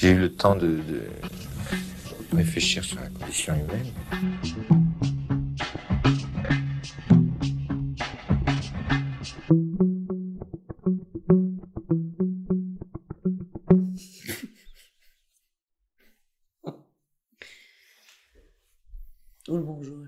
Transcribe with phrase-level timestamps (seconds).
[0.00, 0.80] J'ai eu le temps de,
[2.32, 3.92] réfléchir sur la condition humaine.
[19.48, 20.06] bonjour.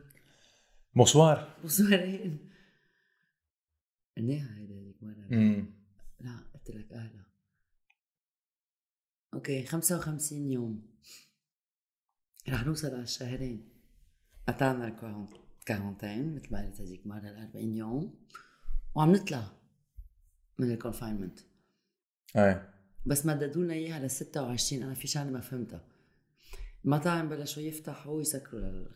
[0.95, 1.54] Bonsoir.
[1.61, 2.00] Bonsoir.
[9.42, 10.86] okay 55 يوم.
[12.48, 13.68] رح نوصل على الشهرين.
[14.49, 18.26] قطعنا ال quarantine مثل ما قلت هذيك مرة ال 40 يوم.
[18.94, 19.52] وعم نطلع
[20.58, 21.40] من ال confinement
[22.36, 22.75] إيه
[23.07, 25.85] بس مددوا لنا إياها ل 26 أنا في شغلة ما فهمتها.
[26.85, 28.90] المطاعم بلشوا يفتحوا يسكروا لل...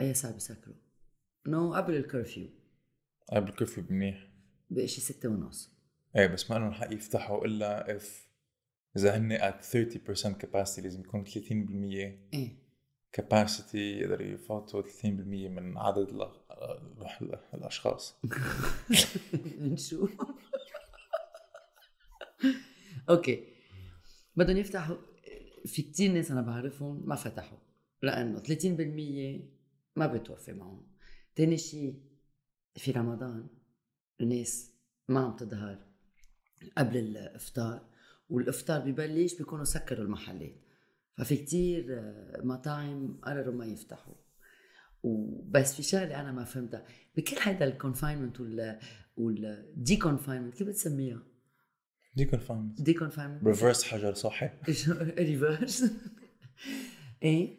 [0.00, 0.76] أي ساعه بيسكروا.
[1.46, 2.48] no قبل ال curfew.
[3.32, 4.28] قبل كيف منيح
[4.70, 5.78] بشي ستة ونص.
[6.16, 8.27] إيه بس ما انه حق يفتحوا إلا if
[8.96, 11.30] إذا هن at 30% capacity لازم يكون 30%
[12.34, 12.58] إيه.
[13.20, 16.22] capacity يقدروا يفوتوا 30% من عدد ال-
[17.22, 18.16] ال- الأشخاص.
[19.60, 20.10] نشوف
[23.10, 23.44] okay.
[24.36, 24.96] بدهم يفتحوا
[25.66, 27.58] في كتير ناس أنا بعرفهم ما فتحوا
[28.02, 29.42] لأنه 30%
[29.96, 30.86] ما بتوفي معهم.
[31.36, 32.00] تاني شيء
[32.76, 33.46] في رمضان
[34.20, 34.72] الناس
[35.08, 35.78] ما عم تظهر
[36.78, 37.88] قبل الإفطار.
[38.28, 40.54] والإفطار ببلش بيكونوا سكروا المحلات.
[41.18, 44.14] ففي كتير آه، مطاعم قرروا ما يفتحوا.
[45.02, 46.86] وبس في شغلة أنا ما فهمتها.
[47.16, 48.78] بكل هيدا ال confinement وال
[49.16, 51.22] وال de confinement كيف بتسميها؟
[52.16, 54.50] deconfinement deconfinement reverse حجر صحي
[55.18, 55.84] reverse
[57.22, 57.58] إيه؟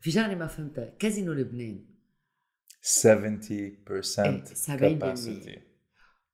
[0.00, 0.88] في شغلة ما فهمتها.
[0.98, 1.84] كازينو لبنان.
[2.82, 4.44] 70% إيه، 70%.
[4.68, 5.58] capacity.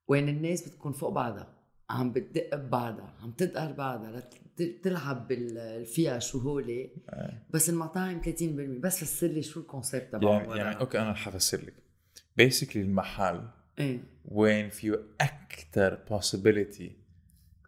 [0.09, 1.64] وين الناس بتكون فوق بعضها.
[1.91, 4.23] عم بتدق ببعضها عم تدقر بعضها
[4.83, 6.91] تلعب بال- فيها شو هولي.
[7.51, 11.29] بس المطاعم 30% بس فسر لي شو ال concept تبعهم يعني يعني okay أنا رح
[11.29, 11.75] افسر لك
[12.37, 14.01] basically المحل إيه.
[14.25, 16.85] وين فيه أكثر possibility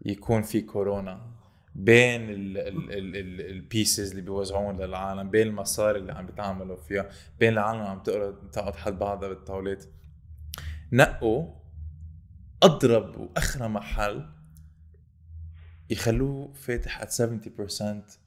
[0.04, 1.30] يكون في كورونا
[1.74, 7.08] بين البيسز اللي بيوزعون للعالم بين المصاري اللي عم بيتعاملوا فيها
[7.40, 9.84] بين العالم عم تقعد تقعد حد بعضها بالطاولات
[10.92, 11.46] نقوا
[12.62, 14.26] أضرب وأخرى محل
[15.90, 18.18] يخلوه فاتح at 70%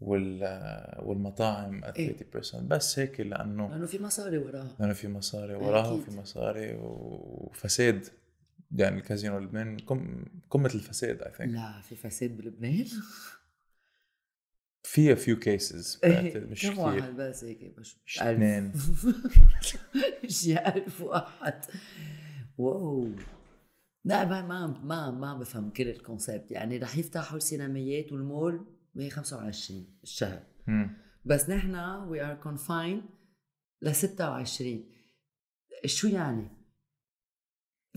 [0.00, 0.42] وال
[0.98, 2.16] والمطاعم at إيه.
[2.16, 4.76] 30% بس هيك لأنه لأنه في مصاري وراها.
[4.80, 5.90] لأنه في مصاري وراها.
[5.90, 8.08] وفي مصاري وفساد.
[8.76, 12.86] يعني الكازينو لبنان قم قمة الفساد I think لا في فساد بلبنان.
[14.82, 18.72] في few cases مش كم واحد بس هيك؟ مش اثنين.
[20.28, 21.64] شي ألف واحد.
[22.58, 23.08] wow.
[24.04, 29.08] لا ما ما ما ما بفهم كل ال concept يعني رح يفتحوا السينميات والمول ب
[29.08, 30.42] 25 الشهر.
[31.24, 31.74] بس نحن
[32.08, 33.02] we are confined
[33.82, 34.84] ل 26
[35.86, 36.48] شو يعني؟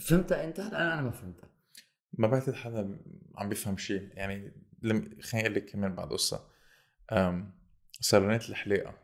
[0.02, 1.50] فهمتها أنت؟ لا أنا ما فهمتها.
[2.14, 3.00] ما بعتقد حدا
[3.36, 4.10] عم بيفهم شيء.
[4.14, 6.50] يعني لم خليني أقول لك كمان بعد قصة.
[7.12, 7.54] أم،
[8.02, 8.98] صالونات الحلاقه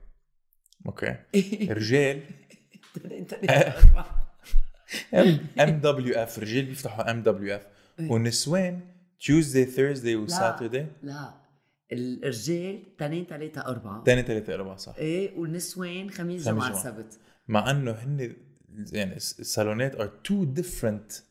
[0.86, 1.16] okay؟
[1.74, 2.24] رجال
[5.60, 7.66] MWF رجال بيفتحوا MWF
[8.00, 8.80] والنسوان
[9.20, 11.34] Tuesday Thursday و Saturday لا
[11.92, 14.04] الرجال تنين ثلاثة أربعة.
[14.04, 14.96] ثاني ثلاثة أربعة صح.
[14.98, 16.84] إيه والنسوان خميس جمعة.
[16.84, 17.20] سبت.
[17.48, 18.36] مع إنه هن
[18.92, 21.22] يعني الصالونات are two different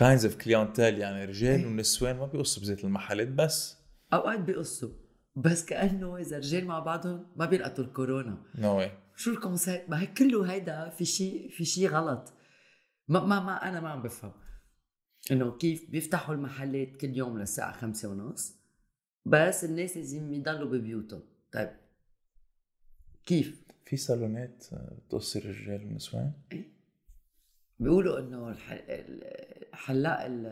[0.00, 0.78] kinds of clientele.
[0.78, 1.66] يعني رجال إيه.
[1.66, 3.76] ونسوان ما بيقصوا بزيت المحلات بس.
[4.12, 4.90] أوقات بيقصوا.
[5.36, 8.38] بس كأنه إذا رجال مع بعضهم ما بيلقطوا الكورونا.
[8.54, 12.32] no way شو ال concept ما هيك كله هيدا في شيء في شيء غلط.
[13.08, 14.32] ما ما ما أنا ما عم بفهم.
[15.30, 18.54] إنه كيف بيفتحوا المحلات كل يوم للساعة خمسة ونص
[19.26, 21.22] بس الناس لازم يضلوا ببيوتهم.
[21.52, 21.70] طيب
[23.26, 26.32] كيف؟ في صالونات آه، بتقصي الرجال والنسوان
[27.80, 30.46] بيقولوا إنه الح- ال- حلاق ال-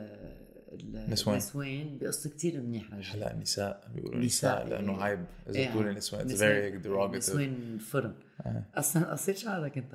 [0.73, 1.35] ال- نسوان.
[1.37, 5.03] النسوان بيقص كتير منيح رجل هلا النساء بيقولوا نساء، لأنه إيه.
[5.03, 5.25] عيب.
[5.49, 7.15] إذا إيه، بتقولي نسوان it's very derogative.
[7.17, 8.15] نسوان فرن.
[8.41, 8.65] آه.
[8.75, 9.95] أصلا قصيت شعرك أنت.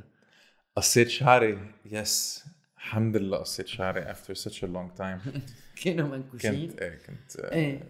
[0.76, 1.58] قصيت شعري.
[1.86, 2.46] yes
[2.78, 5.30] الحمد لله قصيت شعري after such a long time.
[5.84, 7.84] كانوا منكوشين كنت إيه كنت إيه.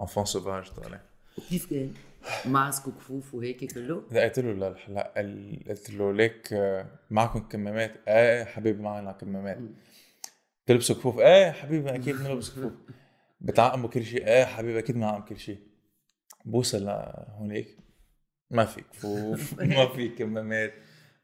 [0.00, 1.00] enfant sauvage طالع.
[1.38, 1.94] وكيف كان؟
[2.46, 7.94] mask وكفوف وهيك كله؟ لا قلت له للحلاق قال- قلت له ليك آه، معكم كمامات.
[8.08, 9.58] إيه حبيبي معنا كمامات.
[10.66, 12.72] تلبسوا كفوف؟ إيه حبيبي أكيد بنلبس كفوف.
[13.40, 15.58] بتعقموا كل شيء؟ إيه حبيبي أكيد بنعقم كل شيء.
[16.44, 17.78] بوصل لهونيك.
[18.50, 20.74] ما في كفوف ما في كمامات.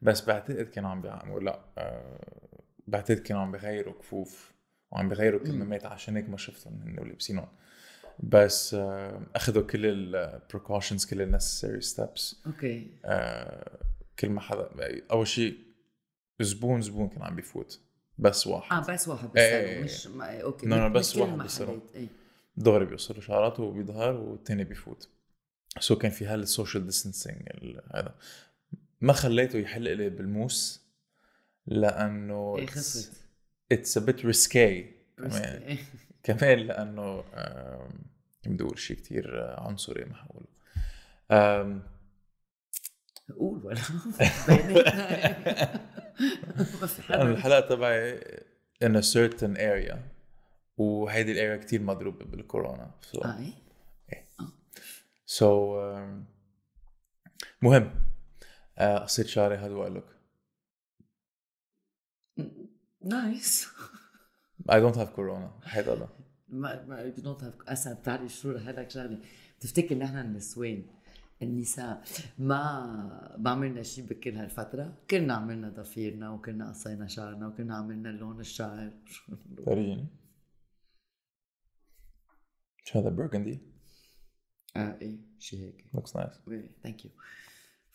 [0.05, 4.53] بس بعتقد كانوا عم بيعقموا لا آه، بعتقد كانوا عم بيغيروا كفوف
[4.91, 7.47] وعم بيغيروا كمامات عشان هيك ما شفتهم هن ولابسينهم.
[8.19, 12.87] بس آه، أخذوا كل ال precautions كل ال necessary steps okay.
[14.19, 14.69] كل ما حدا
[15.11, 15.57] أول شيء
[16.41, 17.79] زبون زبون كان عم بيفوت
[18.17, 18.77] بس واحد.
[18.89, 20.67] آه بس واحد إيه، بس مش ما okay.
[20.67, 21.79] لا، لا، مثل بس واحد.
[21.95, 22.07] إيه.
[22.57, 25.09] دغري بيقص له شعراته وبيظهر والتاني بيفوت.
[25.79, 27.49] so كان في هال social distancing
[27.93, 28.15] هذا.
[29.05, 30.85] ما خليته يحلق لي بالموس
[31.67, 33.11] لأنه إيه خفت
[33.71, 35.61] it's a risky كمان.
[35.67, 35.77] إيه.
[36.23, 37.23] كمان لأنه
[38.45, 40.47] بدي أقول شيء كثير عنصري ما حقوله
[41.31, 41.83] آم،
[43.39, 43.79] قول ولا؟
[47.09, 48.19] هيدا الحلاق تبعي
[48.85, 49.97] in a certain area
[50.77, 53.53] وهيدي ال area كثير مضروبة بالكورونا so, آه إيه؟
[55.27, 56.25] so um,
[57.61, 57.83] مهم.
[57.83, 57.91] آه،
[58.77, 60.05] قصيت شعري هذا وقال لك.
[63.01, 63.67] nice.
[64.69, 66.09] I don't have corona هيدا لا
[66.47, 69.21] ما ما you don't have أسا بتعرف شو لك شغلة؟
[69.59, 70.85] بتفتكر نحن النسوان
[71.41, 72.03] النساء
[72.39, 78.39] ما ما عملنا شيء بكل هالفترة؟ كلنا عملنا ضفيرنا وكلنا قصينا شعرنا وكلنا عملنا لون
[78.39, 78.91] الشعر.
[79.65, 80.07] فرجيني
[82.83, 83.59] شو هذا burgundy
[84.75, 85.85] آه إيه شيء هيك.
[85.97, 86.49] Looks nice.
[86.83, 87.11] thank you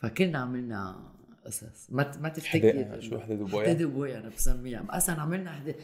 [0.01, 1.13] ف كلنا عملنا
[1.47, 4.87] قصص ما ما تفتكر شو حداد وبويا حداد وبويا أنا بسميها.
[4.91, 5.77] أصلا عملنا حداد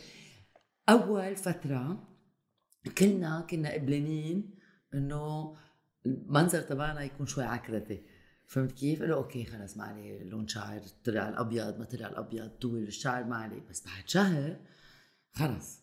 [0.88, 2.08] أول فترة
[2.98, 4.54] كلنا كنا قبلانين
[4.94, 5.56] إنه
[6.06, 8.02] المنظر تبعنا يكون شوي عكرتي.
[8.48, 12.82] فهمت كيف؟ قالوا okay خلص ما عليه لون شعر طلع الأبيض ما طلع الأبيض طول
[12.82, 13.60] الشعر ما عليه.
[13.70, 14.56] بس بعد شهر
[15.32, 15.82] خلص.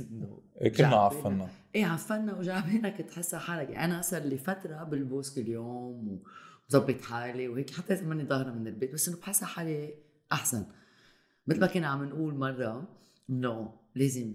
[0.00, 0.96] انه إيه، كلنا.
[0.96, 1.48] عفنا.
[1.74, 3.70] إيه عفنا وجعبنا كنت حاسة حالك.
[3.70, 6.22] يعني أنا صار لي فتره بلبس كل يوم
[6.70, 8.94] وظبط حالي وهيك حتى إذا ماني ظاهرة من البيت.
[8.94, 9.94] بس إنه بحس حالي
[10.32, 10.66] أحسن.
[11.46, 12.88] مثل ما كنا عم نقول مرة
[13.30, 14.34] إنه لازم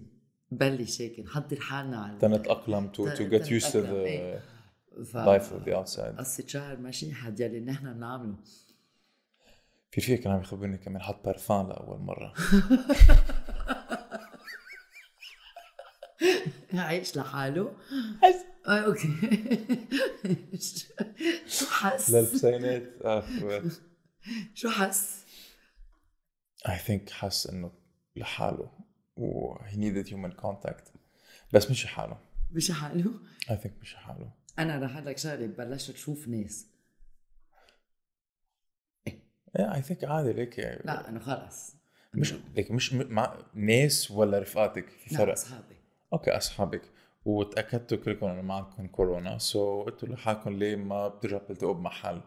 [0.52, 4.42] نبلش هيك نحضر حالنا على تنتأقلم to, to تن- get used to تنتأقلم، the إيه.
[5.04, 5.16] ف...
[5.16, 6.18] life of the outside.
[6.18, 8.36] قصة شهر ماشي حد يلي نحن بنعمله
[9.90, 12.34] في في كان عم يخبرني كمان حط بارفان لأول مرة.
[16.74, 17.72] عايش لحاله.
[18.68, 19.08] آه okay.
[21.46, 22.82] شو حس؟ للبسينات.
[23.04, 23.24] آه،
[24.54, 25.22] شو حس؟
[26.68, 27.72] I think حس إنه
[28.16, 28.70] لحاله
[29.16, 30.88] و he needed human contact.
[31.52, 32.18] بس مش حاله
[32.52, 33.10] مش حاله؟
[33.50, 36.66] I think مش حاله أنا رح لك شغلة بلشت أشوف ناس.
[39.58, 41.74] Yeah, I think عادي ليك لا إنه خلص.
[42.14, 45.76] مش ليك مش مع ناس ولا رفقاتك في فرق؟ أصحابي.
[46.12, 46.82] okay أصحابك.
[47.24, 52.20] وتاكدتوا كلكم إنه معكم كورونا so قلتوا لحالكم ليه ما بترجعوا تلتقوا بمحل.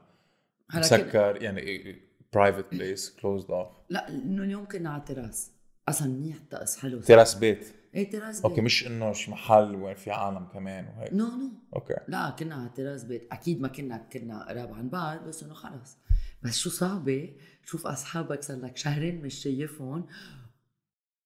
[0.75, 1.95] مسكر يعني
[2.33, 5.51] private place closed off لا إنه اليوم كنا على التراس.
[5.89, 6.99] أصلا منيح الطقس حلو.
[6.99, 8.63] تراس بيت؟ إيه terrasse okay بيت.
[8.63, 11.13] مش إنه شي محل وين في عالم كمان وهيك.
[11.13, 11.49] no no.
[11.75, 11.95] okay.
[12.07, 13.27] لا كنا على تراس بيت.
[13.31, 15.97] أكيد ما كنا كنا قراب عن بعض بس إنه خلص.
[16.43, 20.05] بس شو صعبة؟ تشوف أصحابك صار لك شهرين مش شايفهم.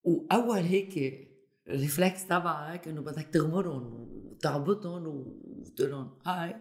[0.03, 1.28] وأول هيك
[1.69, 6.55] ريفلكس تبعك انه بدك تغمرهم وتعبطهم وتقول لهم هاي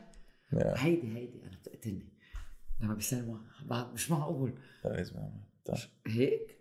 [0.55, 0.67] Yeah.
[0.77, 2.09] هيدي هيدي أنا بتقتلني
[2.81, 4.55] لما بيسلموا بعد مش معقول.
[6.07, 6.59] هيك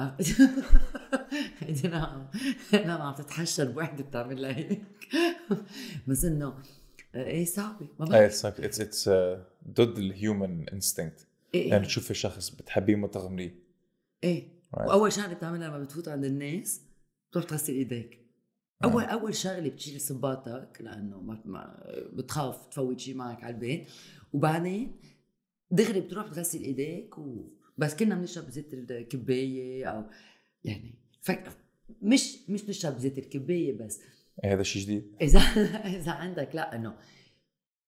[0.00, 0.16] آه.
[1.58, 2.28] هيدي أنا عم
[2.74, 4.82] أنا عم تتحشر بوحده بتعمل لها هيك
[6.08, 6.62] بس إنه
[7.14, 9.08] آه، إيه صعبة ما إيه بعرف it's it's
[9.68, 13.54] ضد ال human instinct إيه يعني إيه, تشوفي شخص بتحبيه ما تغمريه
[14.24, 14.58] إيه.
[14.76, 14.80] Right.
[14.88, 16.82] وأول شغلة بتعملها لما بتفوت عند الناس
[17.30, 18.18] بتروح تغسل إيديك.
[18.84, 23.88] أول أول شغلة بتشيل صباطك لأنه ما, ما بتخاف تفوت شيء معك على البيت.
[24.32, 24.96] وبعدين
[25.70, 27.50] دغري بتروح بتغسل إيديك و...
[27.78, 30.04] بس كنا بنشرب بزيت الكباية أو
[30.64, 31.56] يعني فك...
[32.02, 34.00] مش مش نشرب بزيت الكباية بس.
[34.44, 35.16] إيه هذا شيء جديد.
[35.22, 35.40] إذا
[36.00, 36.96] إذا عندك لا إنه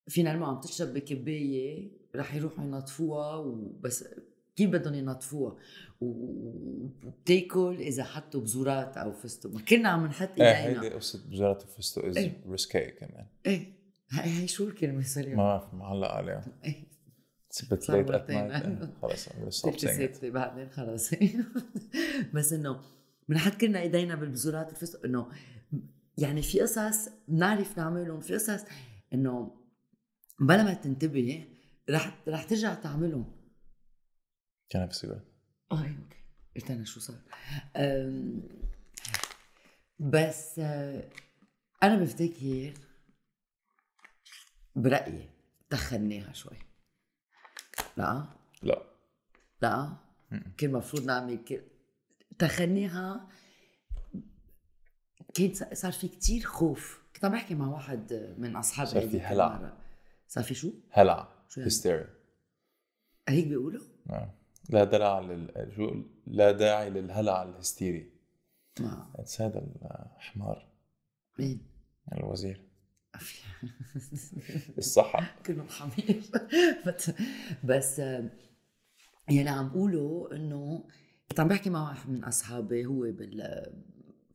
[0.09, 4.05] فينا عم تشرب بكبايه رح يروحوا ينظفوها وبس
[4.61, 5.57] كيف بدهم ينظفوها؟
[6.01, 9.51] وبتاكل إذا حطوا بذورات أو فستق.
[9.51, 10.83] ما كنا عم نحط إيه إيدينا.
[10.83, 12.45] هيدي قصة بزارة الفستق از إيه.
[12.49, 13.27] ريسكي كمان.
[13.47, 13.81] إيه.
[14.11, 16.45] هي هي شو الكلمة السريعه ما بعرف معلق عليها.
[16.65, 16.91] إيه.
[17.89, 18.51] مرتين.
[18.51, 18.65] night.
[18.65, 19.29] إيه، خلص
[19.91, 21.11] ستة بعدين خلص.
[22.35, 22.81] بس إنه
[23.29, 25.29] بنحط كلنا إيدينا بالبذورات الفستق إنه
[26.19, 28.65] يعني في قصص بنعرف نعملهم في قصص
[29.15, 29.51] إنه
[30.41, 31.45] بلا ما تنتبه
[31.91, 33.40] رح رح ترجع تعملهم.
[34.71, 35.25] كان في سيجارة
[35.73, 36.17] آه أوكي.
[36.57, 37.17] قلت أنا شو صار.
[39.99, 41.11] بس آه،
[41.83, 42.75] أنا بفتكر
[44.77, 45.31] برأيي
[45.71, 46.57] تخناها شوي.
[47.97, 48.27] لا؟
[48.63, 48.83] لا.
[49.63, 49.97] لا؟
[50.31, 51.63] كان المفروض نعمل كل
[52.39, 53.29] تخنيها.
[55.35, 57.03] كان صار في كتير خوف.
[57.15, 59.79] كنت عم بحكي مع واحد من أصحابي صار في هلع.
[60.29, 61.29] صار في شو؟ هلع.
[61.49, 62.15] يعني؟ هيستيريا
[63.29, 64.40] هيك بيقولوا؟ آه.
[64.71, 68.11] لا داعي لل لا داعي للهلع الهستيري.
[68.81, 69.67] ما بس هذا
[70.17, 70.69] الحمار.
[71.39, 71.61] مين؟
[72.13, 72.61] الوزير.
[74.79, 75.35] الصحة.
[75.47, 76.23] كلهم حمير.
[76.87, 77.11] بس
[77.65, 78.31] بس آه،
[79.29, 80.85] يعني عم بقولوا إنه
[81.29, 83.67] كنت عم بحكي مع واحد من أصحابي هو بال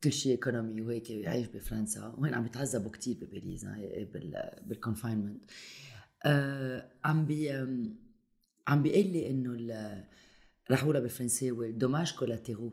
[0.04, 5.44] كل شيء economy وهيك عايش بفرنسا وهين عم يتعذبوا كثير بباريس بال بال confinement
[6.26, 7.50] آه عم بي
[8.68, 10.04] عم بيقول لي إنه ال-
[10.70, 12.72] رح اقولها بالفرنساوي dommages collatéraux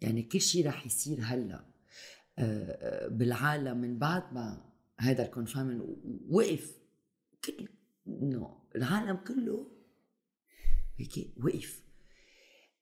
[0.00, 1.64] يعني كل شيء رح يصير هلا.
[2.38, 4.64] آه، آه، بالعالم من بعد ما
[5.00, 5.82] هذا ال confinement
[6.28, 6.78] وقف.
[7.44, 7.68] كل
[8.06, 9.70] انه العالم كله
[10.96, 11.82] هيك وقف.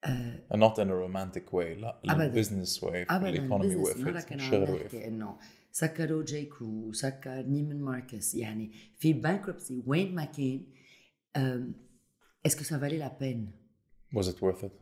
[0.05, 2.01] آه not in a romantic way لا.
[2.05, 3.29] ال business ابدا.
[3.29, 5.39] ال economy وقفت الشغل وقف إنه
[5.73, 8.35] سكروا J.Crew سكر Neiman Marcus.
[8.35, 10.67] يعني في bankruptcy وين ما كان
[12.47, 13.53] est-ce que ça valait la peine
[14.19, 14.73] was it worth it?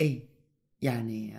[0.00, 0.28] إيه
[0.82, 1.38] يعني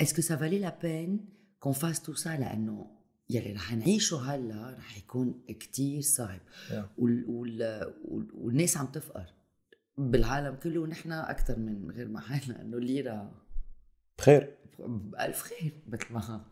[0.00, 1.28] est-ce que ça valait la peine
[1.60, 2.90] qu'on fasse tout ça لأنه
[3.30, 6.72] يلي رح نعيشه هلا رح يكون كتير صعب Yeah.
[6.98, 9.26] وال وال وال والناس عم تفقر
[9.98, 13.32] بالعالم كله ونحن أكثر من غير ما حالنا انه الليره
[14.18, 16.44] بخير بألف خير مثل ما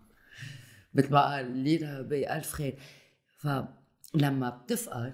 [0.94, 2.78] مثل ما قال الليرة بألف خير
[3.36, 5.12] فلما بتفقر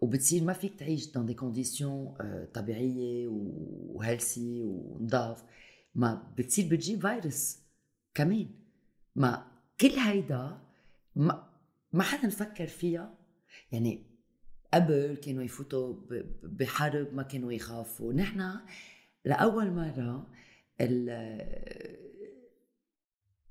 [0.00, 5.44] وبتصير ما فيك تعيش des conditions آه، طبيعية و healthy ونضاف
[5.94, 7.58] ما بتصير بتجيب فيروس
[8.14, 8.50] كمان
[9.16, 9.46] ما
[9.80, 10.58] كل هيدا
[11.16, 11.52] ما
[11.92, 13.18] ما حدا فكر فيها
[13.72, 14.06] يعني
[14.74, 15.94] قبل كانوا يفوتوا
[16.42, 18.12] بحرب ما كانوا يخافوا.
[18.12, 18.60] نحن
[19.24, 20.26] لأول مرة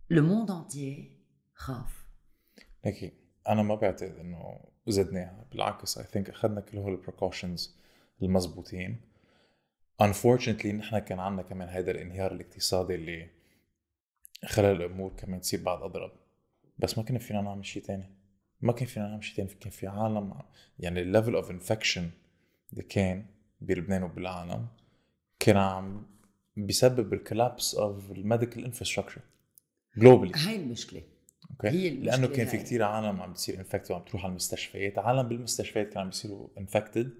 [0.10, 0.70] le monde
[1.54, 2.06] خاف.
[2.86, 3.12] لكن
[3.48, 7.76] أنا ما بعتقد إنه زدناها بالعكس I think أخذنا كل هول ال precautions
[8.22, 9.02] المزبوطين
[10.04, 13.30] unfortunately نحن كان عندنا كمان هيدا الانهيار الاقتصادي اللي
[14.46, 16.12] خلى الأمور كمان تصير بعد أضرب.
[16.78, 18.10] بس ما كنا فينا نعمل شيء تاني.
[18.62, 19.50] ما كان فينا نعمل شيء تاني.
[19.60, 20.34] كان في عالم
[20.80, 22.10] يعني ال level of infection
[22.72, 23.26] اللي كان
[23.62, 24.68] بلبنان وبالعالم
[25.40, 26.06] كان عم
[26.58, 29.22] بيسبب ال collapse of ال medical infrastructure
[29.98, 31.02] globally هاي المشكلة.
[31.56, 32.58] okay؟ هي لأنه كان في.
[32.58, 35.00] كتير عالم عم بتصير infected وعم تروح على المستشفيات.
[35.00, 37.14] عالم بالمستشفيات كانوا عم بيصيروا infected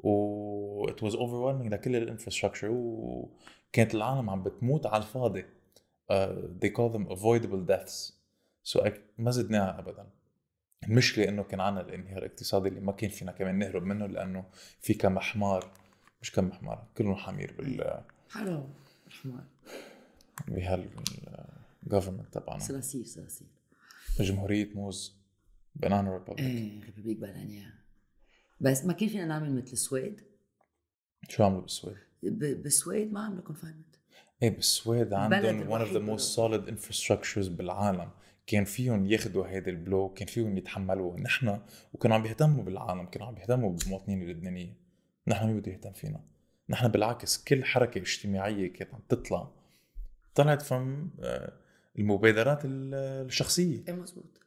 [0.00, 5.44] و it was overwhelming لكل الانفراستراكشر وكانت العالم عم بتموت على الفاضي.
[6.12, 6.14] uh,
[6.64, 8.12] they call them avoidable deaths.
[8.72, 10.06] So I- ما زدناها ابدا.
[10.84, 14.44] المشكلة إنه كان عنا الانهيار الاقتصادي اللي ما كان فينا كمان نهرب منه لأنه
[14.80, 15.70] في كم حمار
[16.22, 18.00] مش كم حمار كلهم حمير بال
[18.30, 18.68] حرام
[19.08, 19.40] رحمن
[20.48, 20.88] بهال
[21.90, 22.58] government تبعنا.
[22.58, 23.46] صراصير صراصير
[24.22, 25.16] جمهورية موز
[25.74, 27.74] banana republic إيه république bananière
[28.60, 30.20] بس ما كان فينا نعمل مثل السويد
[31.28, 33.96] شو عملوا بالسويد؟ بالسويد ما عملوا confinement
[34.42, 38.10] إيه بالسويد عندهم one of the الوحيد most solid infrastructures بالعالم.
[38.46, 41.60] كان فيهم ياخذوا هيدا ال blow كان فيهم يتحملوه نحن
[41.92, 44.74] وكانوا عم بيهتموا بالعالم كانوا عم بيهتموا بالمواطنين اللبنانيين.
[45.26, 46.20] نحن مين بده يهتم فينا؟
[46.68, 49.50] نحن بالعكس كل حركة اجتماعية كانت عم تطلع.
[50.34, 50.72] طلعت from
[51.20, 51.52] آه،
[51.98, 52.94] المبادرات ال-
[53.26, 53.84] الشخصية.
[53.88, 54.40] إيه مزبوط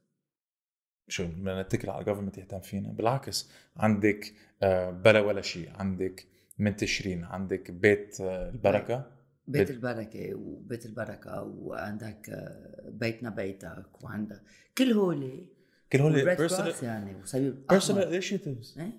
[1.07, 5.69] شو بدنا نتكل على الجفرمنت يهتم فينا؟ بالعكس عندك آه، بلا ولا شيء.
[5.75, 6.25] عندك
[6.59, 9.11] من تشرين عندك بيت آه، البركة.
[9.47, 14.41] بيت بيت- البركة وبيت البركة وعندك آه، بيتنا بيتك وعندك.
[14.77, 15.45] كل هولي
[15.93, 18.21] كل هول personal كروس يعني وصليب personal أحمر.
[18.21, 18.77] initiatives.
[18.79, 18.91] إيه؟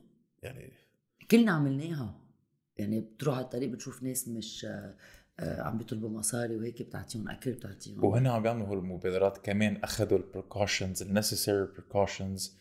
[0.43, 0.73] يعني
[1.31, 2.21] كلنا عملناها.
[2.77, 4.67] يعني بتروح على الطريق بتشوف ناس مش
[5.41, 10.26] عم بيطلبوا مصاري وهيك بتعطيهم أكل بتعطيهم وهن عم بيعملوا هول المبادرات كمان أخذوا ال
[10.26, 12.59] precautions ال necessary precautions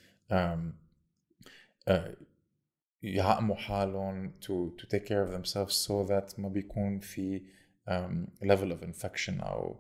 [3.03, 7.41] يعقموا حالهم to to take care of themselves so that ما بيكون في
[8.43, 9.75] level of infection أو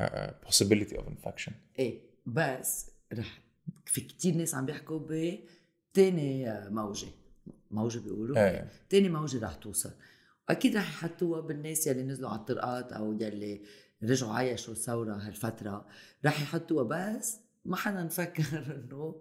[0.00, 1.52] uh, uh, possibility of infection.
[1.78, 3.40] إيه بس رح
[3.86, 5.00] في كتير ناس عم بيحكوا
[5.92, 7.08] بتاني آه، موجة
[7.70, 9.90] موجة بيقولوا إيه تاني موجة رح توصل.
[10.48, 13.62] واكيد رح يحطوها بالناس يلي نزلوا على الطرقات أو يلي
[14.02, 15.86] رجعوا عايشوا الثورة هالفترة.
[16.24, 16.84] رح يحطوها
[17.16, 18.44] بس ما حدا نفكر
[18.84, 19.20] إنه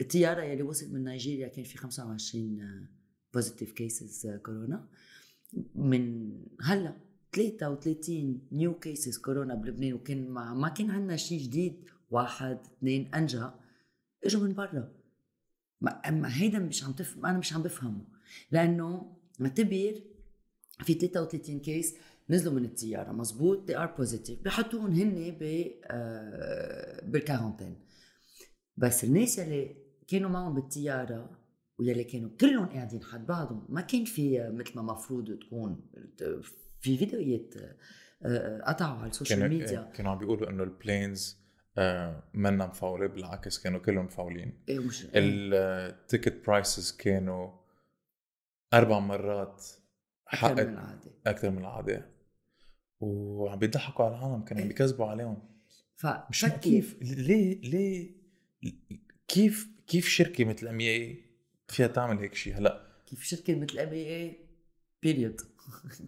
[0.00, 2.88] الطيارة يلي وصلت من نيجيريا كان في 25
[3.34, 4.88] positive cases كورونا.
[5.74, 6.96] من هلأ
[7.32, 11.84] 33 new cases كورونا بلبنان وكان ما, ما كان عندنا شيء جديد.
[12.10, 13.54] واحد اثنين أنجا
[14.24, 14.92] إجوا من برا.
[15.80, 18.04] ما هيدا مش عم تفهم أنا مش عم بفهمه.
[18.50, 20.11] لأنه اعتبر
[20.82, 21.94] في 33 كيس
[22.30, 24.42] نزلوا من الطياره مزبوط they are positive.
[24.44, 27.76] بحطوهم هن ب آه، بالكارانتين
[28.76, 29.76] بس الناس يلي
[30.08, 31.30] كانوا معهم بالطياره
[31.78, 35.90] ويلي كانوا كلهم قاعدين حد بعضهم ما كان في مثل ما مفروض تكون.
[36.80, 37.54] في فيديوهات
[38.22, 41.42] آه، قطعوا على ال social كانوا ميديا كانوا عم بيقولوا إنه ال planes
[41.78, 47.50] آه منا مفولة بالعكس كانوا كلهم مفولين إيه مش ال ticket prices كانوا
[48.74, 49.64] أربع مرات
[50.32, 51.10] أكثر من العادة.
[51.26, 52.10] أكثر من العادة.
[53.00, 55.38] وعم بيضحكوا على العالم كانوا عم بيكذبوا عليهم.
[56.30, 58.10] مش ففكر كيف ليه ليه
[59.28, 61.24] كيف كيف شركة مثل MEA
[61.68, 64.38] فيها تعمل هيك شيء هلأ كيف شركة مثل MEA
[65.02, 65.40] period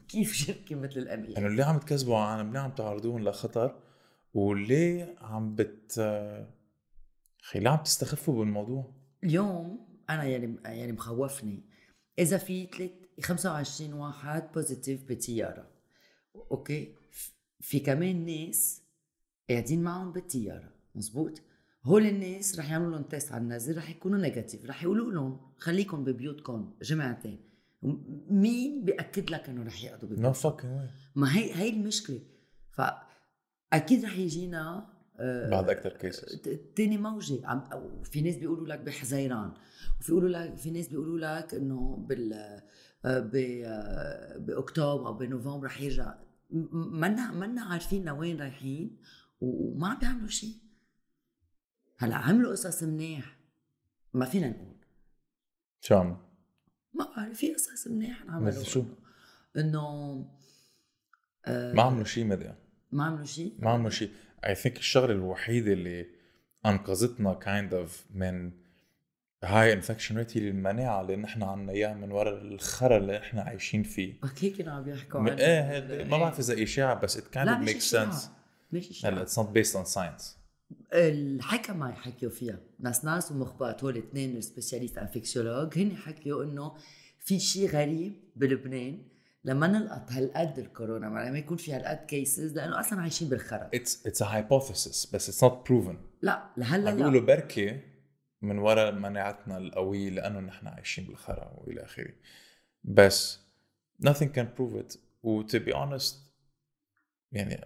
[0.09, 3.81] كيف شركة مثل ال MEA انه ليه عم تكذبوا على العالم؟ ليه عم تعرضوهم لخطر؟
[4.35, 5.93] وليه عم بت
[7.41, 11.63] خي ليه عم تستخفوا بالموضوع؟ اليوم أنا يلي يلي مخوفني.
[12.19, 12.91] إذا في ثلاث
[13.23, 15.67] 25 واحد positive بطياره
[16.51, 16.95] okay؟
[17.61, 18.83] في كمان ناس
[19.51, 21.43] قاعدين معهم بالطياره مزبوط
[21.85, 26.05] هول الناس رح يعملوا لهم test على النزل رح يكونوا negative رح يقولوا لهم خليكم
[26.05, 27.55] ببيوتكم جمعتين
[28.31, 32.21] مين بيأكد لك إنه رح يقعدوا fucking way ما هي هي المشكلة.
[32.71, 36.43] فاكيد رح يجينا آه، بعد أكثر cases
[36.77, 37.47] تاني موجة.
[37.47, 37.63] عم
[38.05, 39.53] في ناس بيقولوا لك بحزيران
[40.01, 42.61] وفي يقولوا لك في ناس بيقولوا لك إنه بال
[44.39, 46.15] بأكتوبر أو بنوفمبر رح يرجع.
[46.73, 48.97] منا منا عارفين لوين رايحين
[49.41, 50.57] وما عم بيعملوا شيء
[51.99, 53.37] هلأ عملوا قصص منيح.
[54.15, 54.75] ما فينا نقول.
[55.81, 56.17] شو عم
[56.95, 58.85] ما بعرف في قصص منيح عملوا مثل شو؟
[59.57, 59.85] إنه
[61.47, 62.53] آه، ما عملوا شيء مدى
[62.93, 64.11] ما عملوا شيء ما عملوا شيء
[64.47, 66.07] I think الشغلة الوحيدة اللي
[66.67, 68.53] أنقذتنا kind of من
[69.45, 73.83] high infection rate هي المناعة اللي نحن عنا اياها من وراء الخرا اللي نحن عايشين
[73.83, 74.15] فيه.
[74.25, 77.55] okay كانوا عم يحكوا عن إيه هاد- ما بعرف إذا إشاعة بس it kind لا
[77.57, 78.21] of مش إشاعة.
[79.05, 80.23] هلا it's not based on science.
[80.93, 82.59] الحكمة يحكيوا فيها.
[82.81, 86.73] ناس ناس ومخبات هول اثنين ال specialist infectiologue هن حكيوا إنه
[87.21, 88.99] في شيء غريب بلبنان
[89.45, 93.71] لما نلقط هالقد الكورونا ما يكون في هالقد cases لأنه أصلا عايشين بالخرا.
[93.77, 95.95] It's it's a hypothesis بس it's not proven.
[96.23, 96.95] لا لهلأ لا.
[96.95, 97.81] بيقولوا بركي
[98.45, 102.15] من وراء مناعتنا القوية لأنه نحن عايشين بالخرا وإلى آخره.
[102.85, 103.41] بس
[104.07, 104.99] nothing can prove it.
[105.23, 106.15] و to be honest
[107.33, 107.61] يعني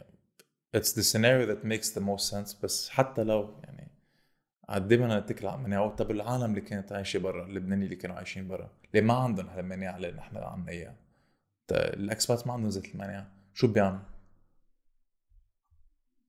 [0.76, 2.62] it's the scenario that makes the most sense.
[2.62, 3.90] بس حتى لو يعني
[4.68, 8.16] قد إيه بدنا نتكل على المناعة طب العالم اللي كانت عايشة برا اللبنانية اللي كانوا
[8.16, 10.96] عايشين برا ليه ما عندهم هالمناعة اللي نحن عنا إياها؟
[11.72, 13.32] الأكسبات ما عندهم زيت المناعة.
[13.54, 14.00] شو بيعملوا؟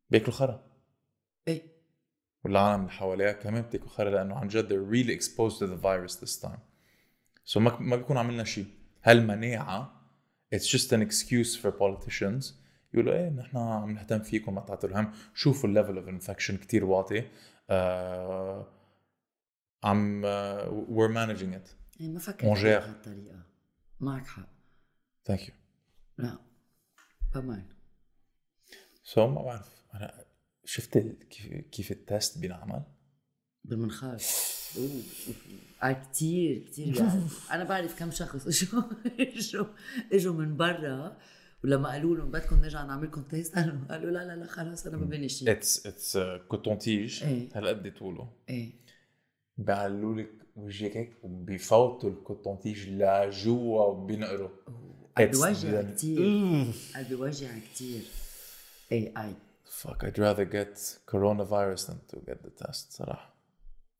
[0.09, 0.68] بياكلوا خرا.
[2.43, 6.15] والعالم اللي حواليها كمان بتاكل خرا لأنه عن جد they're really exposed to the virus
[6.15, 6.60] this time.
[7.45, 8.65] So ما ما بيكون عملنا شيء.
[9.04, 10.02] هالمناعة
[10.56, 12.54] it's just an excuse for politicians.
[12.93, 15.13] يقولوا إيه نحن عم نهتم فيكم ما تعطوا الهم.
[15.34, 17.28] شوفوا ال level of infection كثير واطي.
[17.69, 18.67] آه
[19.84, 21.69] عم آه we're managing it.
[22.02, 22.63] إيه ما فكرت.
[22.63, 23.43] بهالطريقة.
[23.99, 24.49] معك حق.
[25.30, 25.52] Thank you.
[26.17, 26.38] لا.
[27.34, 27.65] كمان
[29.13, 29.84] so ما بعرف.
[29.93, 30.29] أنا
[30.71, 30.97] شفت
[31.29, 32.84] كيف كيف ال test بينعمل؟
[33.63, 34.17] بالمنخار.
[35.84, 37.21] آه كتير كتير يعني.
[37.51, 38.47] أنا بعرف كم شخص.
[38.47, 38.84] اجوا
[39.19, 39.65] اجوا
[40.13, 41.17] إجوا من برا
[41.63, 45.29] ولما قالوا لهم بدكم نرجع نعملكم test قالوا لا لا لا خلص أنا ما بيني
[45.29, 47.23] شيء it's it's coton-tige.
[47.23, 48.32] هالقد طوله.
[48.49, 48.71] إيه.
[49.58, 54.49] بيعلوا لك وجهك هيك وبيفوتوا ال coton-tige لجوا وبينقروا
[55.17, 56.65] قد بوجع كتير.
[56.95, 58.01] قد بوجع كتير.
[58.91, 59.34] إيه اي
[59.82, 60.74] Fuck, I'd rather get
[61.08, 63.34] coronavirus than to get the test صراحة.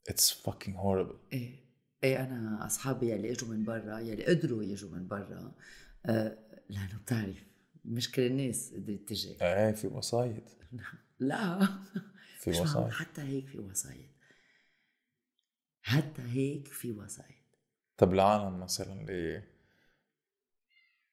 [0.10, 1.16] It's fucking horrible.
[1.34, 1.56] إيه
[2.04, 5.52] إيه أنا أصحابي يلي إجوا من برا يلي قدروا يجوا من برا
[6.06, 6.38] آه
[6.70, 7.44] لأنه بتعرف
[7.86, 10.50] مش كل الناس قدرت تجي إيه في وصايد
[11.20, 11.68] لا
[12.40, 12.50] في.
[12.50, 14.10] وصايد حتى هيك في وسايط
[15.82, 17.60] حتى هيك في وسايط
[17.98, 19.44] طب العالم مثلا اللي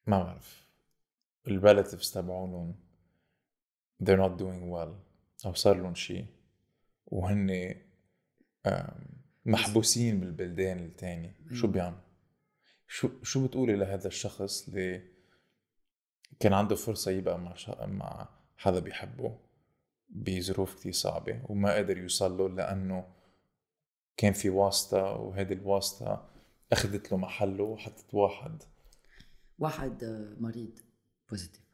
[0.06, 0.66] ما بعرف
[1.46, 2.85] الريلاتيفز تبعولهم
[4.02, 4.94] they're not doing well
[5.46, 6.26] أو صار لهم شيء.
[7.06, 7.74] وهن
[9.46, 11.34] محبوسين بالبلدان التانية.
[11.52, 12.00] شو بيعملوا؟
[12.88, 15.02] شو شو بتقولي لهذا الشخص اللي
[16.40, 17.86] كان عنده فرصة يبقى مع شا...
[17.86, 19.38] مع حدا بيحبه
[20.08, 23.04] بظروف كتير صعبة وما قدر يوصل له لأنه
[24.16, 26.30] كان في واسطة وهيدي الواسطة
[26.72, 28.62] أخذت له محله وحطت واحد.
[29.58, 30.04] واحد
[30.40, 30.78] مريض
[31.30, 31.65] positive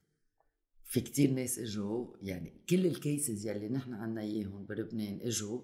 [0.92, 5.60] في كتير ناس اجوا يعني كل ال cases يلي نحن عنا إياهم بلبنان اجوا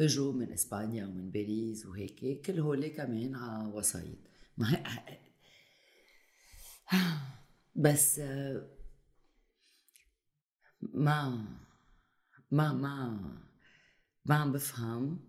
[0.00, 4.18] اجوا من إسبانيا ومن باريس وهيك كل هول كمان على وسايط.
[4.58, 4.84] ما
[7.84, 8.18] بس
[10.82, 11.46] ما
[12.50, 13.08] ما ما
[14.24, 15.20] ما عم بفهم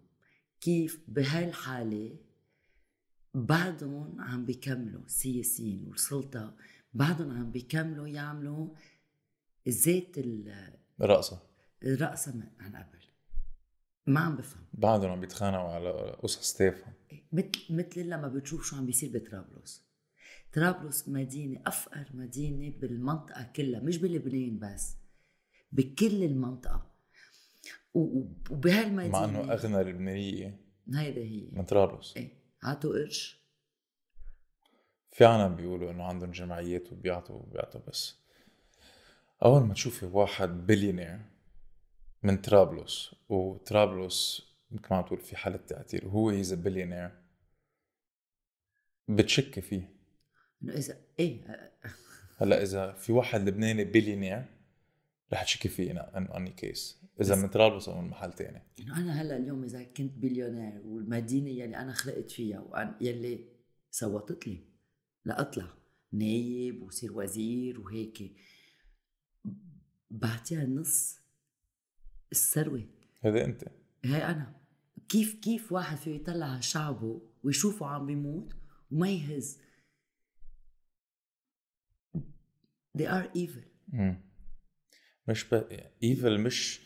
[0.62, 2.18] كيف بهالحالة
[3.34, 6.56] بعدهم عم بيكملوا السياسيين والسلطة
[6.94, 8.68] بعدهم عم بيكملوا يعملوا
[9.68, 11.42] زيت ال- رقصة
[11.84, 13.00] الرقصة من- عن قبل
[14.08, 14.64] ما عم بفهم.
[14.74, 15.90] بعدهم عم بيتخانقوا على
[16.24, 16.94] قصص تافهة
[17.32, 19.84] مثل مثل لما بتشوف شو عم بيصير بطرابلس.
[20.54, 24.96] طرابلس مدينة أفقر مدينة بالمنطقة كلها مش بلبنان بس
[25.72, 26.94] بكل المنطقة.
[27.94, 30.60] و- و- وبهالمدينة مع إنه أغنى لبنانية
[30.94, 31.48] هيدا هي.
[31.52, 32.18] من طرابلس.
[32.18, 32.30] إيه.
[32.64, 33.44] عطوا قرش.
[35.12, 38.23] في عالم بيقولوا إنه عندهم جمعيات وبيعطوا بيعطوا بس.
[39.44, 41.20] أول ما تشوفي واحد بليونير
[42.24, 44.42] من طرابلس وطرابلس
[44.72, 47.12] مثل ما عم تقول في حالة تعتير وهو he's billionaire
[49.08, 49.94] بتشكي فيه.
[50.64, 51.72] إنه اذا إيه.
[52.38, 54.46] هلا إذا في واحد لبناني بليونير
[55.34, 58.62] رح تشكي فيه in any case إذا من طرابلس أو من محل تاني.
[58.80, 63.46] إنه أنا هلا اليوم إذا كنت بليونير والمدينة يلي أنا خلقت فيها وأنا يلي
[63.92, 64.58] صوتت لي
[65.26, 65.68] لأطلع
[66.12, 68.36] نايب وصير وزير وهيك.
[70.12, 71.20] بعطيها نص
[72.32, 72.86] الثروة.
[73.22, 73.64] هذا أنت.
[74.06, 74.54] هاي أنا.
[75.10, 78.54] كيف كيف واحد فيه يطلع على شعبه ويشوفه عم بيموت
[78.92, 79.60] وما يهز.
[82.98, 83.66] They are evil.
[83.88, 84.22] مم.
[85.28, 85.64] مش ب...
[86.04, 86.82] evil مش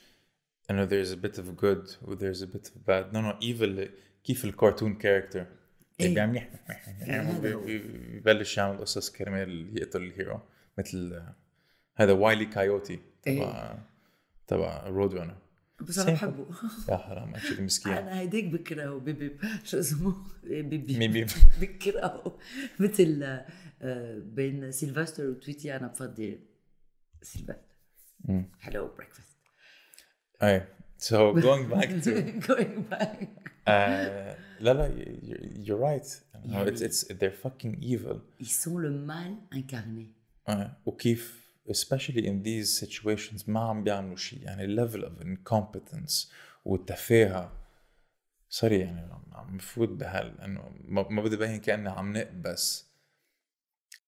[0.70, 3.13] إنه there's a bit of good و there's a bit of bad.
[3.13, 3.89] No no evil
[4.24, 5.48] كيف ال cartoon character
[6.00, 6.13] اللي.
[6.13, 6.70] بيعمل يح-
[7.02, 7.62] هذا هو.
[7.65, 10.40] ببلش يعمل قصص كرمال يقتل ال hero.
[10.78, 11.24] مثل
[11.98, 12.59] هذا Wile E.
[12.59, 13.78] Coyote تبع
[14.48, 15.36] تبع Road Runner.
[15.82, 16.12] بس أنا.
[16.14, 16.46] بحبه
[16.90, 17.94] يا حرام actually مسكين.
[17.94, 20.98] أنا هيديك بكرهه بيبي شو اسمه؟ بيبي.
[20.98, 21.28] مين بيب
[21.62, 22.38] بكرهه.
[22.80, 23.24] مثل
[23.82, 26.40] آه، بين Sylvester و Tweety أنا بفضل
[27.22, 27.62] Sylvester.
[28.60, 29.38] hello breakfast
[30.44, 30.68] أي
[31.00, 32.12] so going back to
[32.48, 33.18] going back.
[33.68, 34.90] uh, لا لا
[35.66, 36.08] you're, right.
[36.46, 38.18] No, يعني- it's, it's they're fucking evil.
[38.42, 40.08] Ils sont le mal incarné.
[40.50, 44.42] آه، وكيف especially in these situations ما عم بيعملوا شيء.
[44.44, 46.28] يعني ال level of incompetence
[46.66, 47.52] والتفاهة.
[48.50, 52.88] سوري يعني عم- بفوت بهال إنه ما بدي أبين كأني عم نقبس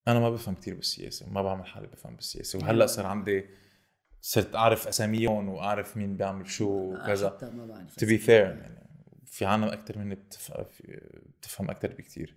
[0.07, 2.59] أنا ما بفهم كتير بالسياسة ما بعمل حالي بفهم بالسياسة.
[2.59, 3.45] وهلأ صار عندي
[4.21, 7.29] صرت أعرف أساميهم وأعرف مين بيعمل شو وكذا.
[7.29, 8.79] حتى ما بعرف to be fair يعني
[9.25, 12.35] في عالم أكثر مني بتفهم أكثر بكثير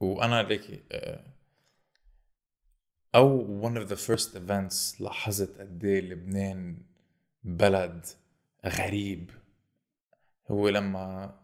[0.00, 1.24] وأنا ليكي آه،
[3.16, 6.76] أو one of the first events لاحظت قد إيه لبنان
[7.44, 8.06] بلد
[8.66, 9.30] غريب.
[10.50, 11.34] هو لما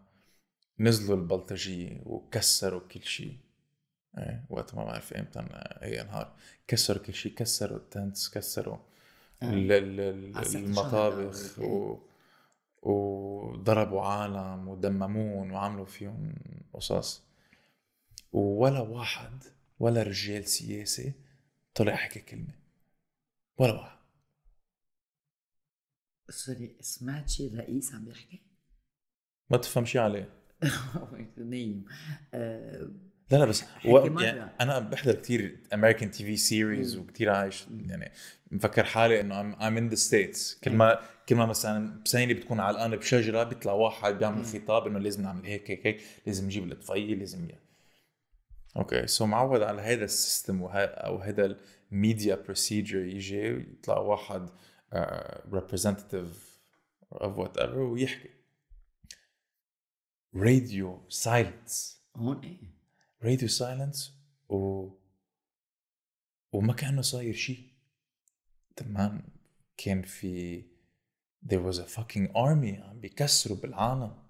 [0.81, 3.37] نزلوا البلطجية وكسروا كل شيء
[4.19, 5.41] إيه وقت ما بعرف إمتى
[5.83, 6.33] اي نهار
[6.69, 8.77] كسروا كل شيء كسروا التنتس كسروا
[9.41, 11.99] سقف المطابخ و...
[12.83, 16.35] وضربوا عالم ودممون وعملوا فيهم
[16.73, 17.23] قصص.
[18.33, 19.45] ولا واحد
[19.81, 21.13] ولا رجال سياسي
[21.75, 22.55] طلع حكى كلمة.
[23.59, 23.99] ولا واحد.
[26.31, 28.43] sorry سمعت شي الرئيس عم يحكي؟
[29.51, 30.29] ما تفهم شيء عليه.
[31.37, 31.85] نايم.
[32.35, 32.91] آه،
[33.31, 33.99] لا لا بس و...
[33.99, 37.67] يعني أنا بحضر كثير American TV series وكثير عايش.
[37.87, 38.13] يعني
[38.51, 40.61] مفكر حالي إنه I'm in the states.
[40.65, 45.23] كل ما كل ما مثلا بسينه بتكون علقانة بشجرة بيطلع واحد بيعمل خطاب إنه لازم
[45.23, 47.55] نعمل هيك هيك هيك لازم نجيب الاطفائيه لازم ي...
[48.77, 50.63] okay so معود على هذا ال system.
[50.73, 51.59] أو هذا
[51.93, 54.51] ال media procedure يجي يطلع واحد
[55.53, 56.61] representative
[57.13, 58.31] of whatever ويحكي.
[60.35, 62.59] radio silence هون إيه.
[63.23, 64.89] radio silence و
[66.53, 67.73] وما كأنه صاير شيء
[68.77, 69.23] تمام؟
[69.77, 70.63] كان في
[71.47, 74.23] there was a fucking army عم بيكسروا بالعالم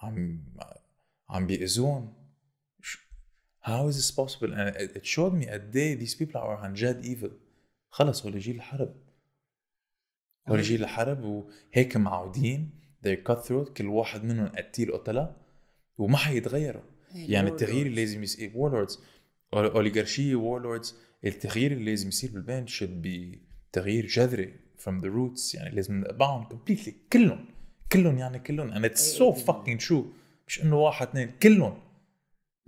[0.00, 0.44] عم
[1.28, 2.19] عم بيأذون.
[3.62, 4.52] How is this possible?
[4.54, 7.30] And it showed me قد إيه these people are عن جد evil.
[7.90, 8.94] خلص هول جيل الحرب.
[10.48, 12.70] هول جيل الحرب وهيك معودين
[13.06, 15.36] they're cutthroat كل واحد منهم قتيل قتلة
[15.98, 16.82] وما حيتغيروا.
[17.14, 19.00] يعني التغيير اللي لازم يصير warlords
[19.54, 20.94] أوليغارشية warlords
[21.24, 23.38] التغيير اللي لازم يصير بالبلد should be
[23.72, 25.54] تغيير جذري from the roots.
[25.54, 27.48] يعني لازم نقطعهم completely كلهم.
[27.92, 28.74] كلهم يعني كلهم.
[28.74, 30.04] And it's so fucking true.
[30.46, 31.89] مش إنه واحد اثنين كلهم.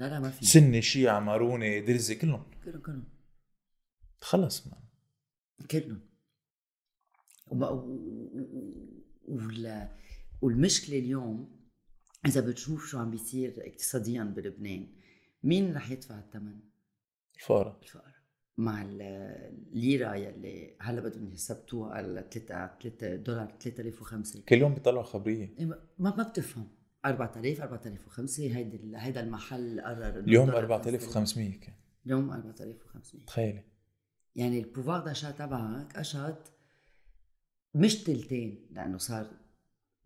[0.03, 0.45] لا لا ما في.
[0.47, 2.45] سني شيعة مارونة درزي كلهم.
[2.65, 3.05] كلهم كلهم.
[4.21, 4.77] خلص man.
[5.71, 6.01] كلهم.
[7.47, 9.89] وما- و- و- وال-
[10.41, 11.61] والمشكلة اليوم
[12.27, 14.87] إذا بتشوف شو عم بيصير اقتصاديا بلبنان
[15.43, 16.61] مين رح يدفع الثمن؟
[17.37, 17.79] الفقراء.
[17.83, 18.13] الفقراء.
[18.59, 19.03] مع ال-
[19.73, 25.55] الليرة يلي هلا بدهم يثبتوها على 3 3 دولار 3005 كل يوم بيطلعوا خبرية.
[25.59, 26.69] إيه ما ما ما بتفهم.
[27.05, 31.75] 4000 4005 هيدي ال- هيدا المحل قرر اليوم الدولار 4500 كان.
[32.07, 33.65] اليوم 4500 تخيلي.
[34.37, 36.37] يعني البوفار داشا تبعك اشد
[37.75, 39.31] مش تلتين لأنه صار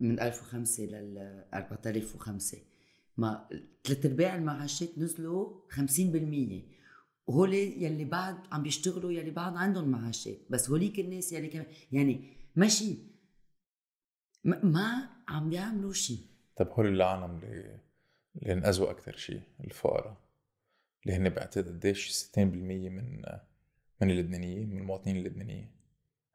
[0.00, 2.58] من 1005 لل 4005
[3.16, 3.48] ما
[3.84, 6.62] ثلاث أرباع المعاشات نزلوا 50%
[7.26, 10.38] وهول يلي بعد عم بيشتغلوا يلي بعد عندهم معاشات.
[10.50, 12.98] بس هوليك الناس يلي كمان يعني ماشي.
[14.44, 16.18] ما, ما عم بيعملوا شيء
[16.56, 17.78] طب هول العالم اللي
[18.36, 20.16] اللي انأذوا أكثر شيء الفقراء.
[21.02, 23.22] اللي هن بعتقد قديش 60% من
[24.00, 25.70] من اللبنانيين من المواطنين اللبنانيين.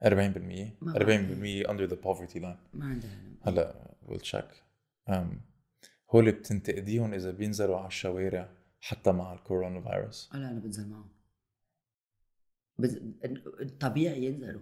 [0.04, 2.58] 40% 40% ما under the poverty line.
[2.74, 3.38] ما عندها علم.
[3.42, 4.64] هلا ويل تشيك
[6.12, 11.10] هول بتنتقديهم إذا بينزلوا على الشوارع حتى مع الكورونا فيروس؟ لا أنا بنزل معهم.
[12.80, 13.02] بز...
[13.80, 14.62] طبيعي ينزلوا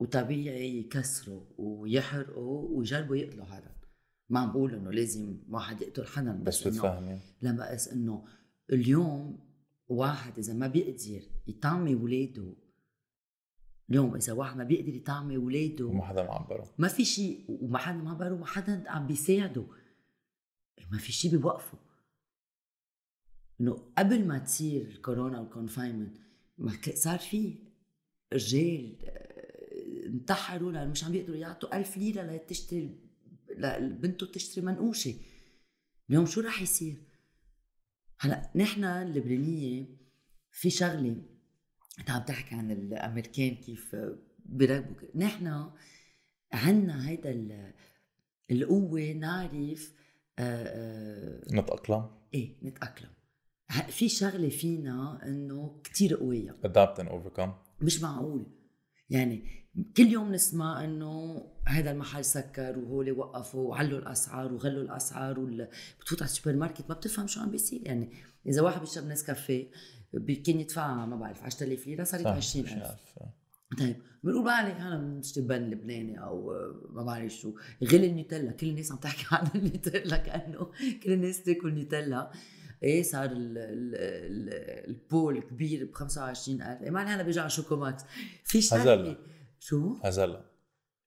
[0.00, 3.73] وطبيعي يكسروا ويحرقوا ويجربوا يقتلوا حدا
[4.28, 8.24] ما عم بقول إنه لازم واحد يقتل حدا بس بس, إنه لما بس إنه
[8.72, 9.38] اليوم
[9.88, 12.54] واحد إذا ما بيقدر يطعمي ولاده
[13.90, 16.74] اليوم إذا واحد ما بيقدر يطعمي ولاده وما حدا معبره.
[16.78, 19.66] ما في شيء وما حدا معبره وما حدا عم بيساعده.
[20.92, 21.78] ما في شيء بيوقفه.
[23.60, 26.16] إنه قبل ما تصير الكورونا والكونفاينمنت
[26.58, 27.58] ما صار في
[28.32, 33.03] رجال آه، انتحروا لأنه مش عم بيقدروا يعطوا ألف ليرة لتشتري
[33.58, 35.14] لبنته تشتري منقوشة.
[36.10, 36.96] اليوم شو رح يصير؟
[38.20, 39.86] هلأ نحن اللبنانية
[40.52, 41.16] في شغلة
[41.98, 43.96] انت عم تحكي عن الأمريكان كيف
[44.46, 45.70] بيراقبوا ك- نحن
[46.52, 47.74] عنا هيدا ال-
[48.50, 49.92] القوة نعرف
[50.38, 52.10] آه، آه، نتأقلم.
[52.34, 53.10] إيه نتأقلم.
[53.70, 56.56] ه- في شغلة فينا إنه كتير قوية.
[56.66, 57.50] Adapt and overcome.
[57.80, 58.46] مش معقول.
[59.10, 59.64] يعني
[59.96, 65.68] كل يوم نسمع إنه هذا المحل سكر وهول وقفوا وعلوا الأسعار وغلوا الأسعار وال...
[66.00, 67.80] بتفوت على السوبر ماركت ما بتفهم شو عم بيصير.
[67.86, 68.10] يعني
[68.46, 69.70] إذا واحد بيشرب نسكافيه
[70.46, 73.44] كان يدفع ما بعرف 10000 ليرة صارت صح، 20000 20,000.
[73.78, 76.52] طيب بنقول بقى عليك أنا بنشتري بن لبناني أو
[76.90, 80.70] ما بعرف شو غلي النيوتيلا كل الناس عم تحكي عن النيوتيلا كأنه
[81.02, 82.30] كل الناس تاكل نيوتيلا
[82.84, 84.50] إيه صار ال ال ال
[84.90, 88.04] ال bol كبير ب 25000 إيه معناها هلا بيجي على Choco Max
[88.44, 89.16] في شغله.
[89.58, 90.44] شو؟ هزلا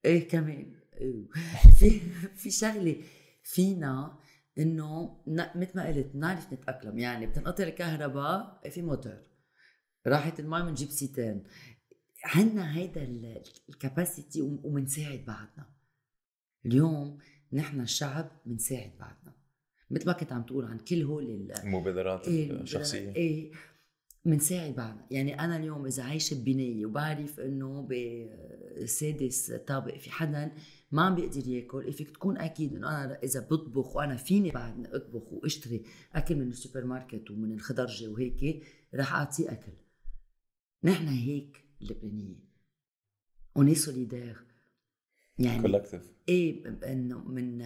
[0.05, 0.75] إيه كمان.
[0.93, 1.27] إيه.
[1.79, 1.99] في
[2.35, 3.03] في شغلة
[3.43, 4.19] فينا
[4.57, 6.99] إنه مثل ما قلت نعرف نتأقلم.
[6.99, 9.21] يعني بتنقطع الكهرباء في موتور.
[10.07, 11.43] راحت المي بنجيب citerne.
[12.25, 13.03] عندنا هيدا
[13.69, 15.69] الكاباسيتي ومنساعد بعضنا.
[16.65, 17.17] اليوم
[17.53, 19.36] نحن الشعب منساعد بعضنا.
[19.91, 23.15] مثل ما كنت عم تقول عن كل هول ال- المبادرات إيه الشخصية.
[23.15, 23.51] إيه
[24.25, 27.87] بنساعد بعضنا يعني أنا اليوم إذا عايشة ببنايه وبعرف إنه
[28.83, 30.51] بسادس طابق في حدا
[30.91, 34.87] ما عم بيقدر ياكل إيه فيك تكون أكيد إنه أنا إذا بطبخ وأنا فيني بعد
[34.87, 38.63] أطبخ وأشتري أكل من السوبر ماركت ومن الخضرجة وهيك
[38.95, 39.71] رح اعطيه أكل.
[40.83, 42.47] نحن هيك اللبنانيه
[43.57, 44.43] on est solidaires
[45.39, 47.61] يعني collectif إيه إنه من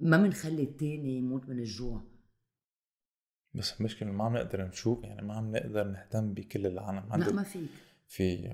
[0.00, 2.02] ما بنخلي التاني يموت من الجوع.
[3.54, 7.16] بس المشكلة ما عم نقدر نشوف يعني ما عم نقدر نهتم بكل العالم.
[7.16, 7.70] لا ما فيك.
[8.08, 8.50] في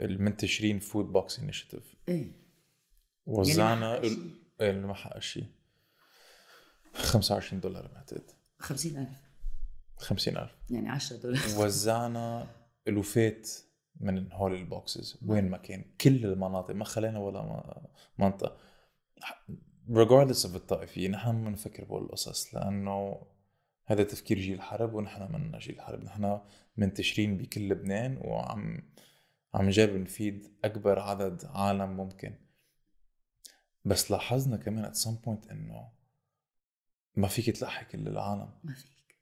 [0.00, 2.32] المنتشرين food box initiative إيه.
[3.26, 4.16] وزعنا يعني
[4.60, 5.46] اللي ما حقق شيء.
[6.94, 9.08] 25 دولار بعتقد 50000
[9.96, 11.40] 50000 يعني 10 دولار.
[11.64, 12.46] وزعنا
[12.88, 13.50] ألوفات
[14.00, 15.18] من هول البوكسز.
[15.26, 15.84] وين ما كان.
[16.00, 16.74] كل المناطق.
[16.74, 17.86] ما خلينا ولا م-
[18.22, 18.56] منطقة.
[19.90, 23.26] Regardless of الطائفية نحن ما نفكر بهول القصص لأنه
[23.86, 26.40] هذا تفكير جيل الحرب ونحن منا جيل الحرب نحن
[26.76, 28.82] منتشرين بكل لبنان وعم
[29.54, 32.34] عم نجرب نفيد أكبر عدد عالم ممكن.
[33.84, 35.88] بس لاحظنا كمان at some point إنه
[37.16, 38.50] ما فيك تلحق كل العالم.
[38.64, 39.16] ما فيك.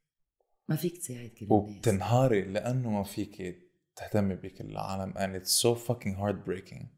[0.69, 1.53] ما فيك تساعد كل الناس.
[1.53, 3.59] وبتنهاري لأنه ما فيك
[3.97, 6.98] تهتمي بكل العالم and it's so fucking heartbreaking.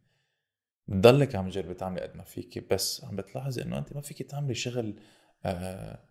[0.91, 4.55] بتضلك عم تجربي تعملي قد ما فيك بس عم بتلاحظي إنه انت ما فيك تعملي
[4.55, 5.01] شغل
[5.45, 6.05] آه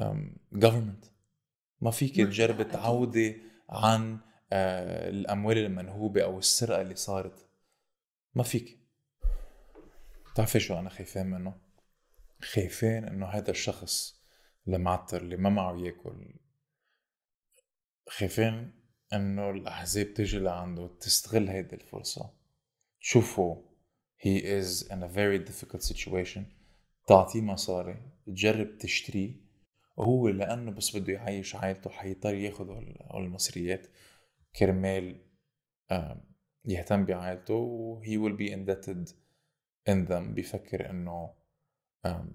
[0.00, 1.06] آم، government.
[1.80, 2.64] ما فيك ما- تجربي.
[2.64, 4.18] تعودي عن
[4.52, 7.48] آه الأموال المنهوبة أو السرقة اللي صارت.
[8.34, 8.78] ما فيك
[10.32, 11.60] بتعرفي شو أنا خايفان منه؟
[12.42, 14.22] خايفين إنه هذا الشخص
[14.66, 16.34] اللي معتر اللي ما معه ياكل.
[18.08, 18.72] خايفين
[19.12, 22.35] إنه الأحزاب تيجي لعنده تستغل هيدي الفرصة.
[23.06, 23.62] تشوفه
[24.18, 26.40] he is in a very difficult situation.
[27.06, 29.34] تعطيه مصاري تجرب تشتريه.
[29.96, 32.70] وهو لأنه بس بده يعيش عائلته حيضطر ياخذ
[33.14, 33.86] المصريات.
[34.56, 35.20] كرمال
[36.64, 39.12] يهتم بعائلته و he will be indebted
[39.90, 40.34] in them.
[40.34, 41.34] بيفكر إنه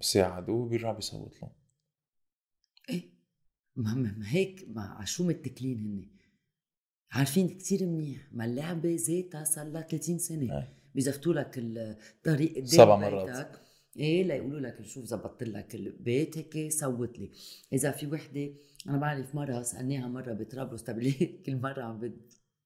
[0.02, 1.52] ساعدوه وبيرجع بيصوت له.
[2.90, 3.10] إيه
[3.76, 6.21] ما, هيك ما شو متكلين هن
[7.12, 10.74] عارفين كتير منيح ما اللعبة ذاتها صار لها 30 سنة إيه.
[10.96, 13.62] بيزفتوا لك الطريق سبع مرات.
[13.98, 17.32] إيه ليقولوا لك شوف زبطت لك البيت هيك صوت لي
[17.74, 18.50] اذا في وحده
[18.88, 22.14] أنا بعرف مره سالناها مره بطرابلس طب ليه كل مره عم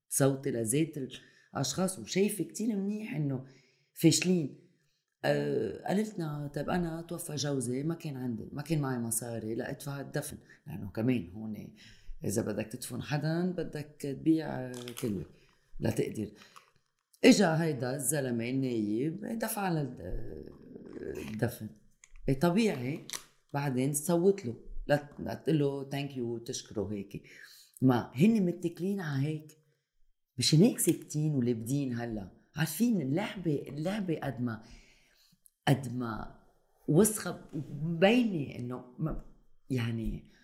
[0.09, 0.93] بتصوتي لذات
[1.53, 3.45] الاشخاص وشايفه كتير منيح انه
[3.93, 4.59] فاشلين
[5.25, 10.01] أه قالت لنا طيب أنا توفى جوزي ما كان عندي ما كان معي مصاري لادفع
[10.01, 11.67] الدفن لأنه كمان هون
[12.25, 15.25] إذا بدك تدفن حدا بدك تبيع كلوة
[15.79, 16.27] لتقدر
[17.25, 19.95] إجا هيدا الزلمة النايب دفع له
[21.31, 21.69] الدفن.
[22.41, 23.07] طبيعي.
[23.53, 24.55] بعدين تصوت له.
[24.87, 27.23] لا لا تقول له thank you تشكره هيك.
[27.81, 29.57] ما هن متكلين على هيك.
[30.37, 32.31] مش هيك ساكتين ولابدين هلا.
[32.55, 34.63] عارفين اللعبة اللعبة قد ما
[35.67, 36.39] قد ما
[36.87, 38.83] وسخه مبينه إنه
[39.69, 40.34] يعني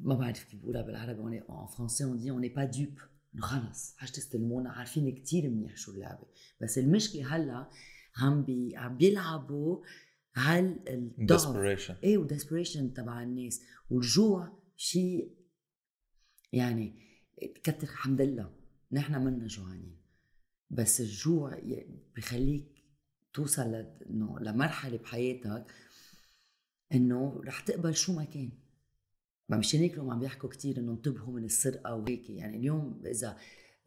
[0.00, 2.98] ما بعرف كيف بقولها بالعربي en français on dit on n'est pas dupes
[3.38, 6.26] خلص حاج تستلمونا عارفين كتير منيح شو اللعبه
[6.60, 7.68] بس المشكلة هلا
[8.16, 9.84] عم بي عم بيلعبوا
[10.38, 12.04] الضعف desperation.
[12.04, 15.36] إيه و desperation تبع الناس والجوع شيء
[16.52, 17.00] يعني
[17.64, 18.54] كتر الحمد لله
[18.92, 20.00] نحن منا جوعانين
[20.70, 21.58] بس الجوع
[22.16, 22.84] بخليك
[23.32, 23.74] توصل
[24.10, 25.66] انه لمرحله بحياتك
[26.94, 28.50] انه رح تقبل شو ما كان
[29.50, 32.30] ما مش هيك عم بيحكوا كتير إنه انتبهوا من السرقة وهيك.
[32.30, 33.36] يعني اليوم إذا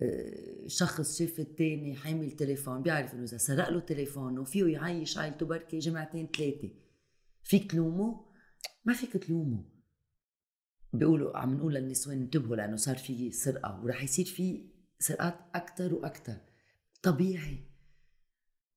[0.02, 5.46] آه، شخص شاف التاني حامل تليفون بيعرف إنه إذا سرق له تليفونه فيه يعيش عائلته
[5.46, 6.70] بركي جمعتين ثلاثة
[7.44, 8.26] فيك تلومه؟
[8.86, 9.66] ما فيك تلومه.
[10.94, 16.38] بيقولوا عم نقول للنسوان انتبهوا لأنه صار في سرقة ورح يصير في سرقات أكثر وأكثر
[17.04, 17.58] طبيعي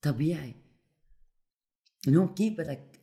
[0.03, 0.55] طبيعي.
[2.09, 2.96] اليوم كيف بدك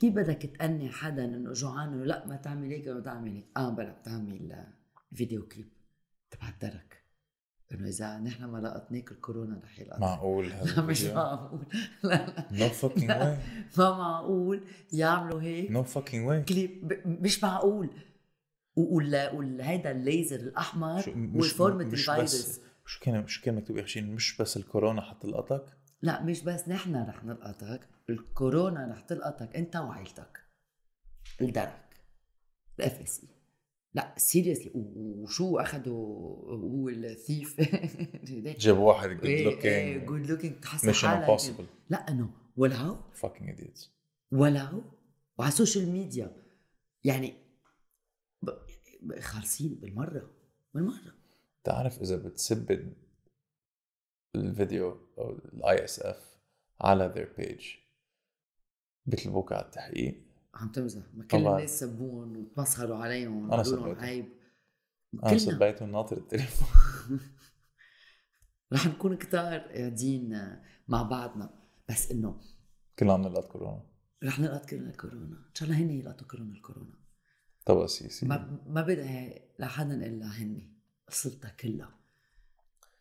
[0.00, 3.70] كيف بدك تقنع حدا إنه جوعان إنه لأ ما تعمل هيك ولا تعمل هيك؟ آه
[3.70, 4.66] بلا بتعمل
[5.14, 5.68] فيديو كليب.
[6.30, 7.02] تبع الدرك
[7.72, 10.00] إنه إذا نحن ما لقطناك الكورونا رح يلقط.
[10.00, 11.66] معقول لا هذا مش معقول.
[12.04, 12.68] لا لا.
[12.68, 13.36] Fucking لا.
[13.36, 13.78] way.
[13.78, 14.64] ما معقول.
[14.92, 15.70] يعملوا هيك.
[15.72, 16.48] No fucking way.
[16.48, 17.90] كليب مش معقول.
[18.76, 23.42] و- وال وال هيدا الليزر الأحمر شو- هو مش فورمة مش الفيروس شو كان شو
[23.42, 25.64] كان مكتوب اخر شيء مش بس الكورونا حتلقطك؟
[26.02, 30.40] لا مش بس نحن رح نلقطك الكورونا رح تلقطك انت وعيلتك.
[31.40, 31.88] الدرك.
[32.78, 33.28] ال FSI
[33.94, 35.96] لا seriously وشو اخذوا
[36.54, 37.60] هو ال thief
[38.58, 41.22] جابوا واحد good looking good looking تحس حالك.
[41.22, 43.88] impossible لا إنه ولعوا fucking idiots.
[44.32, 44.82] ولعوا
[45.38, 46.36] وعلى السوشيال ميديا
[47.04, 47.34] يعني
[49.20, 50.30] خالصين بالمرة.
[50.74, 51.14] بالمرة.
[51.64, 52.92] تعرف إذا بتسب
[54.36, 56.38] الفيديو أو ال ISF
[56.80, 57.64] على their page.
[59.06, 60.22] بيطلبوك على التحقيق.
[60.54, 61.02] عم تمزح.
[61.14, 61.36] ما كل.
[61.36, 64.04] الناس سبوهم وتمسخروا عليهم وقالوا لهم سبيتهم.
[64.04, 64.28] عيب.
[65.14, 65.38] أنا كلنا.
[65.38, 66.68] سبيته ناطر التليفون.
[68.72, 71.50] رح نكون كتار قاعدين مع بعضنا.
[71.88, 72.40] بس إنه
[72.98, 73.82] كلنا عم نلقط كورونا.
[74.24, 75.36] رح نلقط كلنا الكورونا.
[75.36, 76.98] إن شاء الله هن يلقطوا كورونا الكورونا.
[77.64, 78.26] طبعا سيسي.
[78.26, 80.72] ما ما بدها لحدا إلا هن
[81.08, 81.98] السلطة كلها.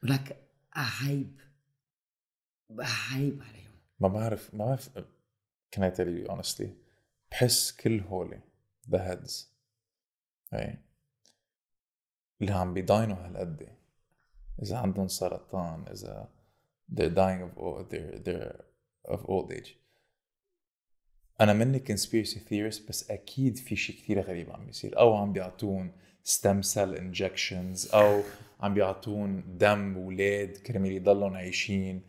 [0.04, 1.39] ولك عيب
[2.79, 3.71] عيب عليهم.
[3.99, 4.89] ما بعرف ما بعرف
[5.75, 6.67] can I tell you honestly
[7.31, 8.41] بحس كل هولي
[8.89, 9.45] the heads.
[10.53, 10.77] اي
[12.41, 13.77] اللي عم بيضاينوا هالقد
[14.62, 16.29] إذا عندهم سرطان إذا
[16.91, 18.65] they're dying of old, they're, they're
[19.07, 19.69] of old age.
[21.41, 24.99] أنا مني conspiracy theorist بس أكيد في شيء كثير غريب عم بيصير.
[24.99, 25.91] أو عم بيعطون
[26.27, 28.23] stem cell injections أو
[28.62, 32.02] عم بيعطون دم أولاد كرمال يضلهم عايشين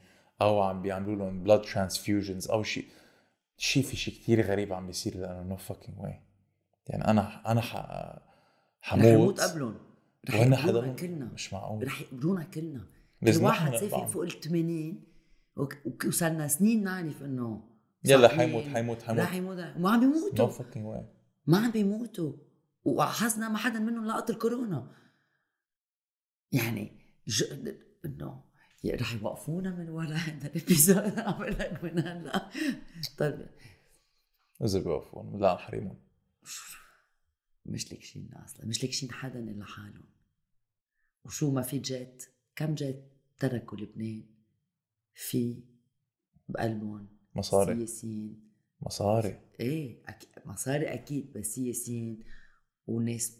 [0.42, 2.84] أو عم بيعملوا لهم blood transfusions أو شيء
[3.56, 6.14] شيء في شيء كثير غريب عم بيصير لأنه no fucking way.
[6.86, 7.76] يعني أنا أنا ح...
[7.76, 9.74] رح يموت حموت قبلهم.
[10.30, 11.24] رح حضرهم؟ كلنا.
[11.34, 11.86] مش معقول.
[11.86, 12.86] رح يقبرونا كلنا.
[13.26, 14.06] كل واحد سافر.
[14.06, 15.04] فوق ال 80
[15.56, 17.62] وك- وك- وصلنا سنين نعرف إنه
[18.04, 19.20] يلا حيموت حيموت حيموت.
[19.22, 19.58] رح يموت.
[19.76, 20.50] وما عم بيموتوا.
[20.50, 21.04] fucking way.
[21.46, 22.32] ما عم بيموتوا.
[22.84, 24.90] وحظنا ما حدا منهم لقط الكورونا.
[26.52, 26.92] يعني.
[28.04, 28.44] انه
[28.86, 32.50] رح يوقفونا من ورا هذا الابيزود عم لك من هلا.
[33.18, 33.46] طيب.
[34.64, 35.98] إذا بيوقفون لا حريمهم
[37.66, 38.66] مش لكشين أصلا.
[38.66, 40.04] مش لكشين حدا إلا حالهم.
[41.24, 42.24] وشو ما في جيت
[42.56, 43.04] كم جيت
[43.38, 44.24] تركوا لبنان؟
[45.14, 45.62] في
[46.48, 47.76] بقلبهم مصاري.
[47.76, 48.50] سياسيين.
[48.80, 49.40] مصاري.
[49.60, 52.24] إيه أكيد مصاري أكيد بس سياسيين
[52.86, 53.38] وناس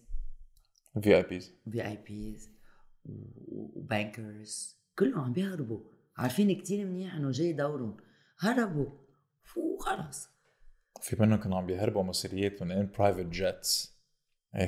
[1.02, 2.51] VIPs VIPs
[3.04, 5.80] و bankers كلهم عم بيهربوا.
[6.16, 7.96] عارفين كتير منيح إنه جاي دورهم
[8.38, 9.03] هربوا.
[9.57, 10.28] وخلص
[11.00, 13.98] في منهم كانوا عم بيهربوا مصرياتهم in private jets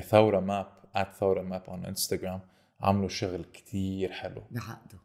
[0.09, 2.41] ثورة map at ثورة map على انستغرام
[2.79, 4.43] عملوا شغل كتير حلو.
[4.51, 4.99] بعقده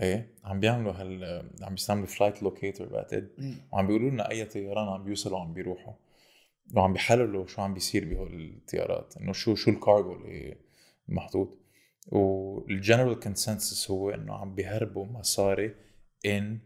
[0.00, 1.24] إيه عم بيعملوا هال
[1.62, 3.30] عم بيستعملوا flight locator بعتقد.
[3.38, 3.54] إيه.
[3.72, 5.94] وعم بيقولوا لنا أي طيران عم بيوصلوا وعم بيروحوا.
[6.74, 9.16] وعم بيحللوا شو عم بيصير بهول الطيارات.
[9.16, 10.56] إنه شو شو الكارغو اللي
[11.08, 11.61] محطوط.
[12.08, 15.74] وال general consensus هو إنه عم بيهربوا مصاري
[16.26, 16.58] in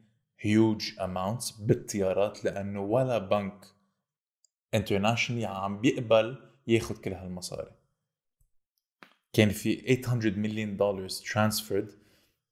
[0.42, 3.64] huge amounts بالطيارات لأنه ولا بنك
[4.74, 7.70] internationally عم بيقبل ياخذ كل هالمصاري.
[9.32, 11.92] كان في 800 مليون دولار transferred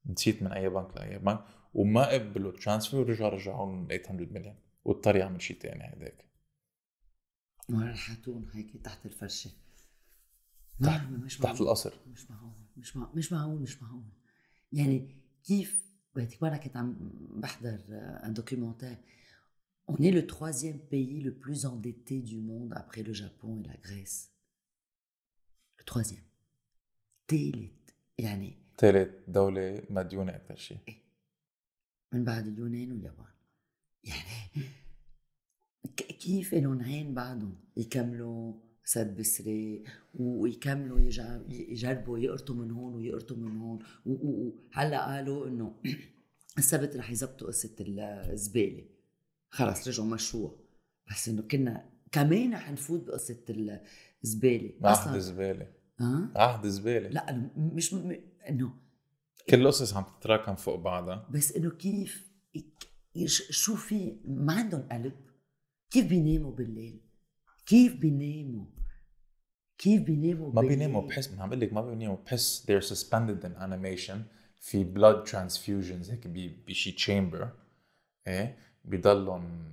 [0.05, 4.55] نسيت من أي بنك لأي بنك وما قبلوا transfer ورجعوا رجعوا لهم 800 مليون
[4.85, 6.25] واضطر يعمل شيء ثاني هيداك.
[7.69, 9.49] ورا الحاتون هيك تحت الفرشة.
[10.83, 11.61] تحت- ما- مش تحت.
[11.61, 11.93] القصر.
[12.07, 12.64] مش معقول.
[12.77, 13.11] مش مع...
[13.15, 14.03] مش معقول مش معقول.
[14.71, 15.85] يعني كيف؟
[16.17, 16.97] وقت مرة كنت عم
[17.41, 18.97] بحضر un documentaire
[19.91, 23.77] On est le troisième pays le plus endetté du monde après le Japon et la
[23.77, 24.31] Grèce.
[25.79, 26.23] Le troisième.
[27.27, 30.77] تالت يعني ثالث دولة مديونة أكثر شيء.
[32.13, 33.33] من بعد اليونان واليابان.
[34.03, 34.21] يعني
[35.97, 38.53] ك- كيف إلهم عين بعدهم يكملوا
[38.85, 39.83] سد بسري
[40.13, 40.99] ويكملوا
[41.49, 45.75] يجربوا يقرطوا من هون ويقرطوا من هون وهلا قالوا إنه
[46.57, 48.83] السبت رح يزبطوا قصة الزبالة.
[49.49, 50.59] خلص رجعوا مشروع.
[51.11, 53.43] بس إنه كنا كمان رح نفوت بقصة
[54.23, 54.73] الزبالة.
[54.83, 55.67] عهد زبالة
[55.99, 58.15] ها عهد زبالة لا مش م-
[58.49, 58.73] إنه
[59.49, 61.27] كل القصص عم تتراكم فوق بعضها.
[61.31, 62.27] بس إنه كيف
[63.49, 65.13] شو في ما عندهم قلب؟
[65.89, 67.01] كيف بيناموا بالليل؟
[67.66, 68.64] كيف بيناموا
[69.78, 73.44] كيف بيناموا ما بالليل؟ بيناموا بحس ما عم بقول لك ما بيناموا بحس they're suspended
[73.44, 74.16] in animation
[74.60, 77.50] في blood transfusions هيك بي- بشي تشامبر
[78.26, 79.70] ايه بضلهم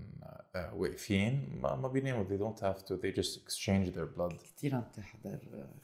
[0.55, 4.75] آه، واقفين ما ما بيناموا they don't have to they just exchange their blood كثير
[4.75, 5.39] عم تحضر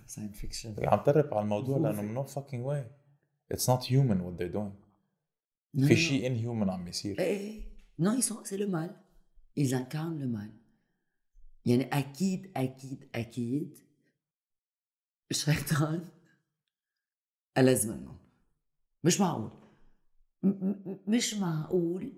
[0.07, 2.83] ساين فيكشن عم ترب على الموضوع لانه no fucking way
[3.55, 4.73] it's not human what they're doing
[5.87, 7.61] في شيء inhuman عم بيصير ايه
[8.01, 8.89] non ils sont c'est le mal
[9.59, 10.49] ils incarnent le mal
[11.68, 13.78] يعني أكيد أكيد أكيد
[15.30, 16.08] الشيطان
[17.58, 18.18] ألذ منهم
[19.04, 19.50] مش معقول.
[20.42, 22.12] م- م- مش معقول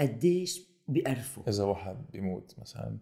[0.00, 1.48] قديش بيقرفوا.
[1.48, 2.98] إذا واحد بيموت مثلا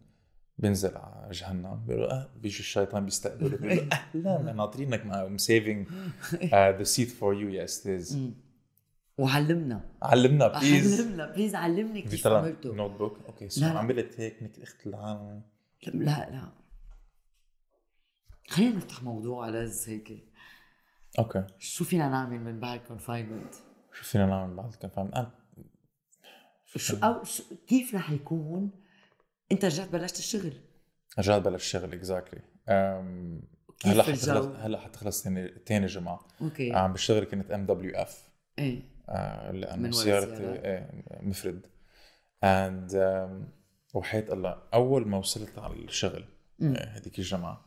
[0.59, 3.57] بينزل على جهنم بيقول آه بيجي الشيطان بيستقبله.
[3.57, 5.05] بيقول أهلا ناطرينك
[6.79, 7.49] the seat for you.
[7.61, 8.15] Yes it is.
[8.15, 8.35] مم.
[9.19, 9.91] وعلمنا.
[10.03, 12.75] علمنا بليز علمنا please علمني كيف عملته.
[12.75, 13.67] notebook okay so.
[13.67, 15.43] عملت هيك مثل اخت العالم
[15.89, 16.53] لا لا.
[18.49, 20.33] خلينا نفتح موضوع لذ هيك.
[21.19, 21.47] okay.
[21.59, 23.55] شو فينا نعمل من بعد confinement
[23.93, 25.35] شو فينا نعمل بعد confinement
[26.67, 28.71] شو أو شو كيف رح يكون؟
[29.53, 30.53] أنت رجعت بلشت الشغل.
[31.19, 32.41] رجعت بلش شغل exactly
[33.79, 35.23] كيف هلأ؟ حتخلص هلأ حتخلص
[35.67, 36.29] ثاني جمعة.
[36.41, 36.73] okay.
[36.73, 38.29] عم بشتغل كنت MWF
[38.59, 38.83] إيه.
[39.51, 40.45] من لأنه سيارتي.
[40.45, 41.67] إيه مفرد.
[42.45, 42.91] and
[43.95, 44.63] وحياة الله.
[44.75, 46.25] أول ما وصلت على الشغل.
[46.63, 47.65] آه، هذيك الجمعة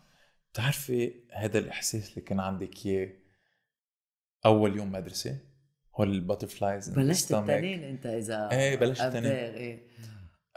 [0.51, 3.09] بتعرفي هذا الإحساس اللي كان عندك إياه
[4.45, 5.39] أول يوم مدرسة؟
[5.95, 9.31] هو ال butterflies بلشت التنين أنت إذا إيه، بلشت التنين.
[9.31, 9.87] إيه.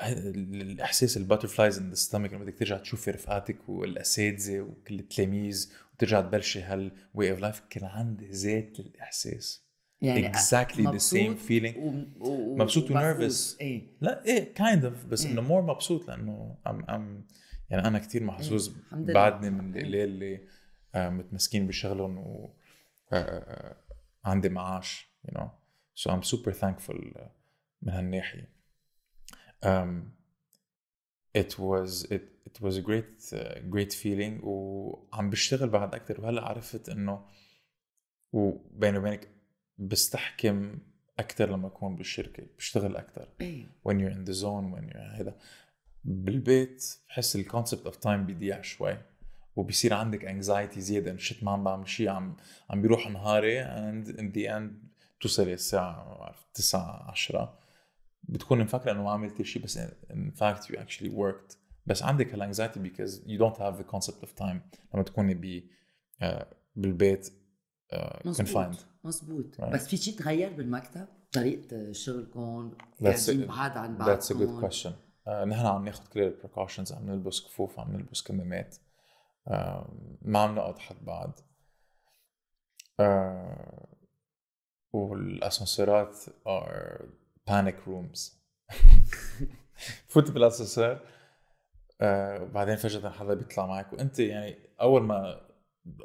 [0.03, 6.63] الإحساس ال butterflies in the لما بدك ترجع تشوفي رفقاتك والأساتذة وكل التلاميذ وترجع تبلشي
[6.63, 9.70] هال way of life كان عندي ذات الاحساس
[10.03, 11.77] يعني exactly the same feeling.
[11.77, 12.05] و...
[12.21, 12.57] و...
[12.57, 12.91] مبسوط.
[12.91, 13.57] و nervous.
[13.61, 15.33] إيه لا إيه kind of بس إيه.
[15.33, 17.27] إنه more مبسوط لأنه ام ام
[17.71, 19.15] يعني أنا كثير محظوظ إيه،.
[19.15, 20.41] بعدني من القليل اللي
[20.95, 22.55] آه، متمسكين بشغلهم و
[23.13, 23.77] آه، آه،
[24.25, 25.49] عندي معاش you know
[25.95, 27.19] so I'm super thankful
[27.83, 28.53] من هالناحية
[29.65, 30.21] um,
[31.39, 36.43] it was it, it was a great uh, great feeling وعم بشتغل بعد أكتر وهلأ
[36.43, 37.25] عرفت إنه
[38.33, 39.29] وبيني وبينك
[39.81, 40.79] بستحكم
[41.19, 43.29] أكتر لما أكون بالشركة بشتغل أكتر.
[43.41, 45.37] إيه when you're in the zone when you're هذا
[46.05, 48.99] بالبيت بحس ال concept of time بيضيع شوي
[49.57, 51.17] وبصير عندك anxiety زيادة.
[51.17, 52.37] shit ما عم بعمل شيء عم
[52.71, 57.59] عم بيروح نهاري and in the end توصلي الساعة ما بعرف 9 10
[58.23, 59.79] بتكون مفكرة إنه ما عملتي شيء بس
[60.11, 61.57] in fact you actually worked.
[61.87, 64.57] بس عندك هال anxiety because you don't have the concept of time
[64.95, 65.63] لما تكوني ب
[66.23, 67.33] آه، بالبيت
[67.93, 68.90] آه، confined.
[69.05, 69.65] مزبوط Right.
[69.65, 72.73] بس في شيء تغير بالمكتب؟ طريقة شغلكم
[73.05, 74.91] قاعدين a- بعاد عن That's a good question.
[75.29, 78.77] آه، نحن عم ناخذ كل ال precautions عم نلبس كفوف عم نلبس كمامات.
[79.49, 79.89] آه،
[80.23, 81.39] ما عم نقعد حد بعض.
[83.01, 83.87] آه،
[84.93, 86.17] والاسانسيرات
[86.49, 87.03] are
[87.51, 88.21] panic rooms.
[90.09, 91.01] فوت بالاسانسير.
[92.01, 93.93] آه بعدين فجأة حدا بيطلع معك.
[93.93, 95.41] وأنت يعني أول ما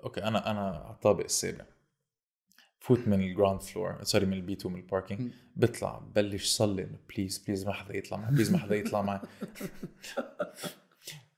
[0.03, 1.65] okay أنا أنا على الطابق السابع.
[2.85, 5.31] فوت من ال ground floor sorry من ال B 2 من ال parking.
[5.55, 9.19] بطلع بلش صلي please please ما حدا يطلع معي please ما حدا يطلع معي.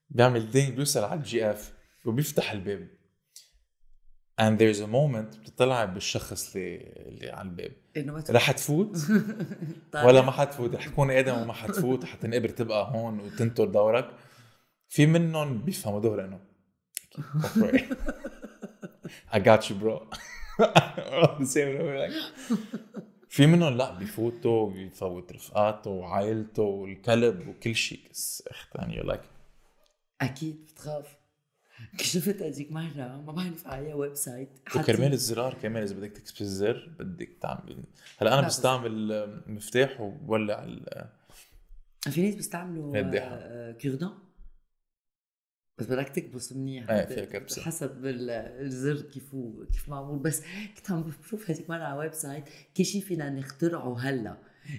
[0.09, 1.73] بيعمل ding بيوصل على ال GF
[2.05, 2.87] وبيفتح الباب.
[4.41, 7.71] And there's a moment بتطلع بالشخص اللي, اللي على الباب.
[8.29, 8.97] رح تفوت؟
[9.91, 10.05] طالع.
[10.05, 14.09] ولا ما حتفوت رح تكون آدم وما حتفوت حتنقبر تبقى هون وتنطر دورك.
[14.89, 16.39] في منهم بيفهموا دغري إنه
[19.33, 19.97] I got you bro.
[23.29, 27.99] في منهم لا بيفوتوا بيفوت رفقاته وعائلته والكلب وكل شيء.
[28.11, 29.21] بس أخت يعني like
[30.21, 31.17] أكيد بتخاف.
[32.01, 34.49] شفت هذيك مرة ما بعرف على website.
[34.75, 37.83] وكرمال الزرار كمان إذا بدك تكبس الزر بدك تعمل.
[38.17, 41.07] هلا أنا بستعمل مفتاح وبولع ال-
[42.01, 42.93] في ناس بيستعملوا.
[42.97, 44.19] آه، كيردون
[45.79, 47.61] بس بدك تكبس منيح إيه، فيها كبسة.
[47.61, 48.29] حسب ال-
[48.65, 49.35] الزر كيف
[49.71, 50.19] كيف معمول.
[50.19, 50.41] بس
[50.77, 52.43] كنت عم بشوف هذيك مرة على website
[52.77, 54.37] كل شيء فينا نخترعه هلا.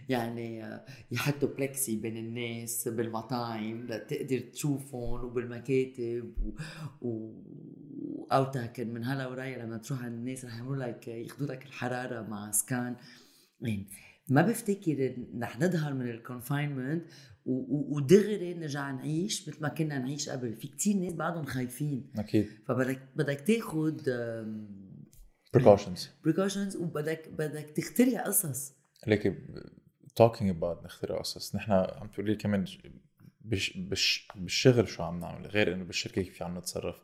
[0.09, 6.35] يعني آه، يحطوا plexi بين الناس بالمطاعم لتقدر تشوفهم وبالمكاتب
[7.03, 7.09] و...
[7.09, 7.33] و...
[8.33, 12.51] اوتاكن من هلا ورايا لما تروح عند الناس رح يعملوا لك ياخذوا لك الحرارة مع
[12.51, 12.97] scan
[13.61, 13.87] يعني
[14.29, 17.05] ما بفتكر رح نظهر من ال confinement
[17.49, 20.57] ودغري نرجع نعيش مثل ما كنا نعيش قبل.
[20.57, 22.13] في كتير ناس بعدهم خايفين.
[22.19, 22.49] أكيد.
[22.67, 23.99] فبدك بدك تاخذ
[25.57, 26.01] precautions.
[26.25, 28.73] precautions وبدك بدك تخترع قصص.
[29.07, 29.39] ليك
[30.21, 31.55] talking about نخترع قصص.
[31.57, 32.65] نحن عم تقولي كمان
[33.41, 37.03] بش بش بالشغل شو عم نعمل غير إنه بالشركة كيف عم نتصرف.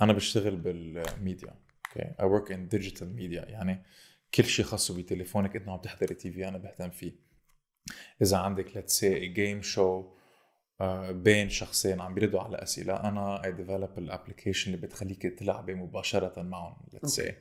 [0.00, 1.54] أنا بشتغل بالميديا
[1.88, 3.82] okay I work in digital media يعني
[4.34, 7.25] كل شيء خاصه بتليفونك انت عم تحضري TV أنا بهتم فيه.
[8.22, 10.04] إذا عندك let's say game show
[11.10, 16.42] بين شخصين عم بيردوا على أسئلة أنا I develop ال application اللي بتخليك تلعبي مباشرة
[16.42, 17.34] معهم let's say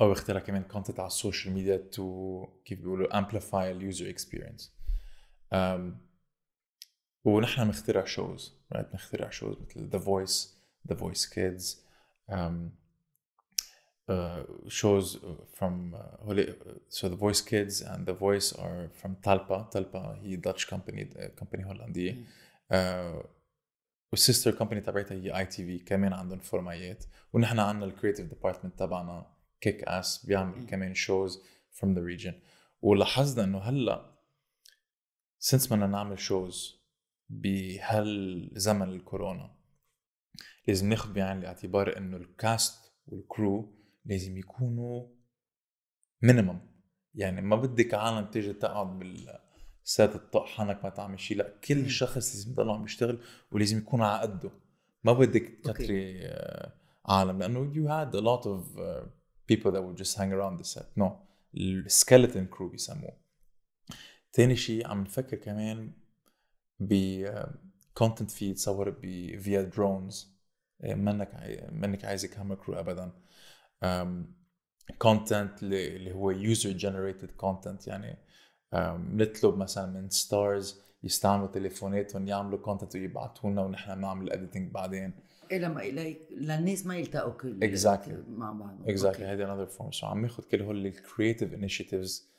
[0.00, 4.76] أو بخترع كمان content على ال social media to كيف بيقولوا amplify ال user experience
[7.24, 10.56] ونحن بنخترع shows right بنخترع shows مثل The Voice
[10.88, 11.86] The Voice Kids
[14.68, 15.18] shows
[15.52, 16.54] from uh, هولي
[16.88, 19.70] so the voice kids and the voice are from Talpa.
[19.72, 21.06] Talpa هي Dutch company
[21.40, 22.24] company هولندية
[22.72, 23.26] uh,
[24.12, 28.78] وال sister company تبعتها هي ITV كمان عندهم format ات ونحن عندنا ال creative department
[28.78, 29.26] تبعنا
[29.60, 32.34] كيك اس بيعمل كمان shows from the region
[32.82, 34.16] ولاحظنا إنه هلأ
[35.38, 36.82] since بدنا نعمل shows
[37.28, 39.56] بهالزمن الكورونا
[40.66, 43.75] لازم ناخذ بعين الاعتبار إنه ال cast وال crew
[44.06, 45.06] لازم يكونوا
[46.22, 46.58] minimum
[47.14, 51.90] يعني ما بدك عالم تيجي تقعد بال set تطق حالك ما تعمل شيء لا كل.
[51.90, 53.18] شخص لازم يضل عم يشتغل
[53.52, 54.50] ولازم يكون على قده.
[55.04, 56.72] ما بدك تكتري آه،
[57.06, 59.06] عالم لأنه you had a lot of uh,
[59.52, 61.00] people that would just hang around the set.
[61.02, 61.06] No
[61.56, 63.12] ال skeleton crew بيسموه.
[64.32, 65.92] تاني شيء عم نفكر كمان
[66.80, 67.24] ب
[67.94, 69.00] content في يتصور ب
[69.40, 70.36] فيا drones
[70.84, 73.12] منك عاي- منك عايزة camera crew ابدا.
[74.98, 78.18] content اللي هو user generated content يعني
[79.14, 85.12] نطلب مثلا من stars يستعملوا تليفوناتهم يعملوا content ويبعتوا لنا ونحن بنعمل editing بعدين.
[85.50, 88.28] إيه لما إليك للناس ما يلتقوا كل Exactly.
[88.28, 88.88] مع بعض.
[88.88, 92.30] exactly هيدي another form so عم ناخذ كل هول ال creative initiatives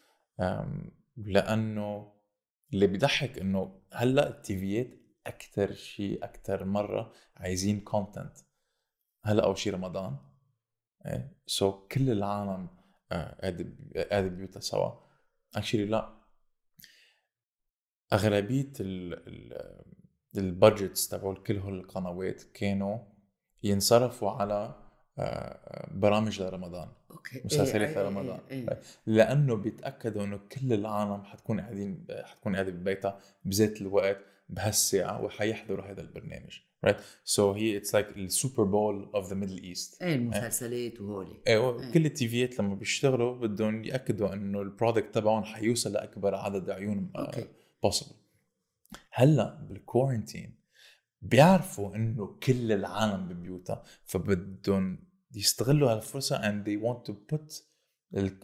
[1.18, 2.14] لأنه
[2.74, 4.88] اللي بيضحك إنه هلأ ال TV ات
[5.28, 8.38] أكثر شيء أكثر مرة عايزين content
[9.24, 10.18] هلأ اول شيء رمضان.
[11.46, 12.68] so كل العالم
[13.12, 13.42] آه،
[14.10, 14.92] قاعدة بيوتها سوا.
[15.56, 16.18] actually لا.
[18.14, 18.72] أغلبية
[20.38, 23.00] ال budgets تبعول كل هول القنوات كانوا
[23.64, 24.76] ينصرفوا على
[25.20, 26.90] آه، برامج لرمضان.
[27.12, 27.42] okay.
[27.46, 28.40] مسلسلات إيه، إيه، لرمضان.
[28.52, 28.82] إيه، إيه.
[29.06, 34.18] لأنه بيتأكدوا إنه كل العالم حتكون قاعدين حتكون قاعدة ببيتها بذات الوقت
[34.50, 36.60] بهالساعة وحيحضروا هذا البرنامج.
[36.86, 37.00] Right?
[37.26, 40.02] So هي it's like ال Super Bowl of the middle east.
[40.02, 41.42] إيه المسلسلات وهولي.
[41.48, 46.36] أيوه كل ال TV ات لما بيشتغلوا بدهم يأكدوا إنه ال product تبعهم حيوصل لأكبر
[46.36, 47.12] عدد عيون.
[47.84, 48.12] possible
[49.12, 50.58] هلأ بال quarantine
[51.22, 57.64] بيعرفوا إنه كل العالم ببيوتها فبدهم يستغلوا هالفرصة and they want to put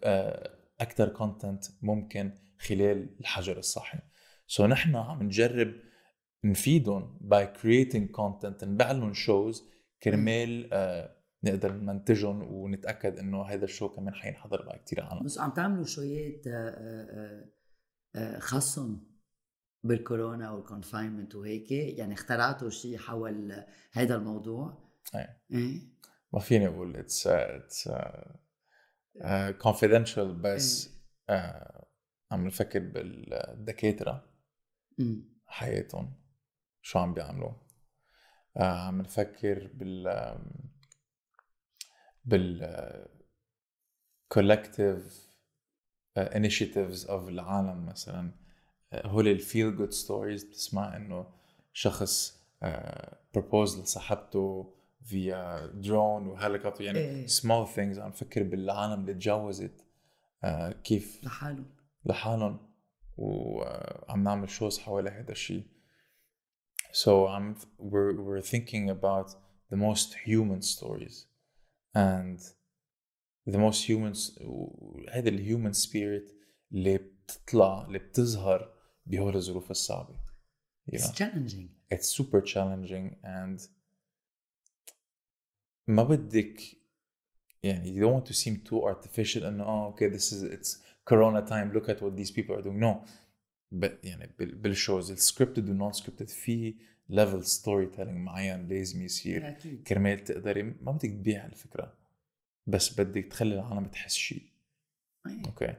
[0.03, 3.99] آه، أكثر content ممكن خلال الحجر الصحي.
[4.47, 5.73] so نحن عم نجرب
[6.43, 9.69] نفيدهم by creating content نبيع لهم shows
[10.03, 15.23] كرمال آه، نقدر نمنتجهم ونتأكد إنه هذا ال show كمان حينحضر بقى كثير عالم.
[15.23, 17.45] بس عم تعملوا shows آه،
[18.15, 19.13] آه، خاصهم
[19.83, 25.79] بالكورونا وال confinement وهيك؟ يعني اخترعتوا شيء حول هذا الموضوع؟ إيه إيه؟
[26.33, 27.89] ما فيني أقول it's it's
[29.61, 30.89] confidential بس
[31.29, 31.87] آه،
[32.31, 34.33] عم نفكر بالدكاترة.
[35.45, 36.22] حياتهم.
[36.83, 37.51] شو عم بيعملوا؟
[38.57, 40.37] عم نفكر بال
[42.25, 43.07] بال آه،
[44.33, 45.11] collective
[46.17, 48.31] آه، initiatives of العالم مثلا.
[48.93, 51.27] آه، هول ال feel good stories بتسمع إنه
[51.73, 52.43] شخص
[53.33, 54.73] propose لصاحبته
[55.03, 57.27] via drone وهليكوبتر يعني إيه.
[57.27, 59.85] small things عم نفكر بالعالم اللي تجوزت
[60.83, 61.65] كيف؟ لحاله
[62.05, 62.73] لحالهم.
[63.17, 65.72] وعم نعمل shows حوالي هذا الشيء
[66.92, 69.34] so I'm we're we're thinking about
[69.70, 71.26] the most human stories
[71.94, 72.38] and
[73.46, 74.38] the most humans
[75.10, 76.32] هذا الهيومن spirit
[76.72, 78.74] اللي بتطلع اللي بتظهر
[79.06, 80.14] بهول الظروف الصعبة
[80.90, 83.60] you It's know challenging it's super challenging and
[85.86, 86.60] ما بدك
[87.62, 90.78] يعني you don't want to seem too artificial انه اه okay this is it's
[91.10, 93.21] corona time look at what these people are doing no but
[94.03, 96.75] يعني بال- بال shows ال scripted وال non-scripted في
[97.09, 99.41] level story telling معين لازم يصير.
[99.87, 101.93] كرمال تقدري ما بدك تبيع الفكرة
[102.67, 104.43] بس بدك تخلي العالم تحس شيء
[105.27, 105.43] إيه.
[105.43, 105.73] okay.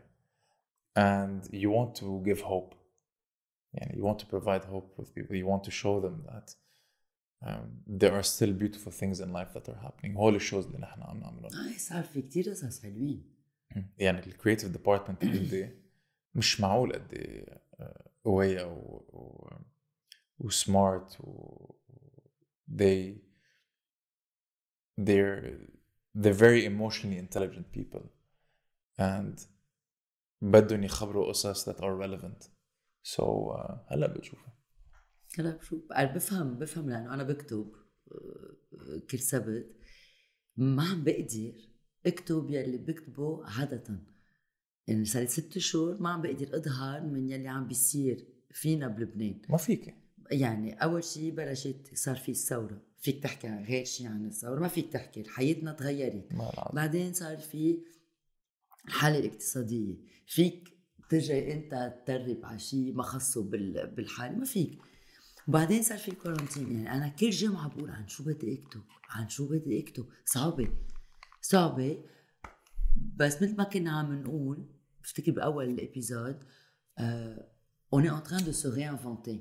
[0.98, 2.74] And you want to give hope.
[3.72, 5.34] يعني you want to provide hope with people.
[5.34, 6.54] You want to show them that
[7.46, 7.66] um,
[8.00, 10.16] there are still beautiful things in life that are happening.
[10.16, 11.52] هول ال shows اللي نحن عم نعملهم.
[11.54, 13.34] آه، صار في كتير قصص حلوين.
[13.98, 15.68] يعني ال creative department عندي
[16.34, 17.63] مش معقول قد إيه؟
[18.24, 19.02] قوية و,
[20.38, 21.74] و smart و
[22.68, 23.20] they
[25.00, 25.58] they're
[26.14, 28.02] they're very emotionally intelligent people.
[28.98, 29.40] And
[30.42, 32.48] بدهم يخبروا قصص that are relevant.
[33.02, 34.54] So uh, هلأ بتشوفها
[35.38, 37.72] هلأ شو أنا بفهم بفهم لأنه أنا بكتب
[38.12, 39.76] آه، كل سبت.
[40.56, 41.52] ما عم بقدر
[42.06, 44.13] أكتب يلي بكتبه عادة.
[44.88, 49.40] يعني صار ست شهور ما عم بقدر أظهر من يلي عم بيصير فينا بلبنان.
[49.48, 49.94] ما فيك
[50.30, 52.82] يعني أول شيء بلشت صار في الثورة.
[52.98, 56.28] فيك تحكي غير شيء عن الثورة؟ ما فيك تحكي حياتنا تغيرت.
[56.72, 57.78] بعدين صار في
[58.88, 59.96] الحالة الاقتصادية.
[60.26, 60.68] فيك
[61.10, 64.78] تجي أنت تدرب على شيء ما خصه بال- بالحالة؟ ما فيك.
[65.48, 66.72] وبعدين صار في الكورنتين.
[66.72, 70.68] يعني أنا كل جمعة بقول عن شو بدي أكتب؟ عن شو بدي أكتب؟ صعبة.
[71.42, 72.04] صعبة.
[73.16, 74.66] بس مثل ما كنا عم نقول
[75.04, 75.88] بفتكر باول
[77.96, 79.38] on est en train de se réinventer.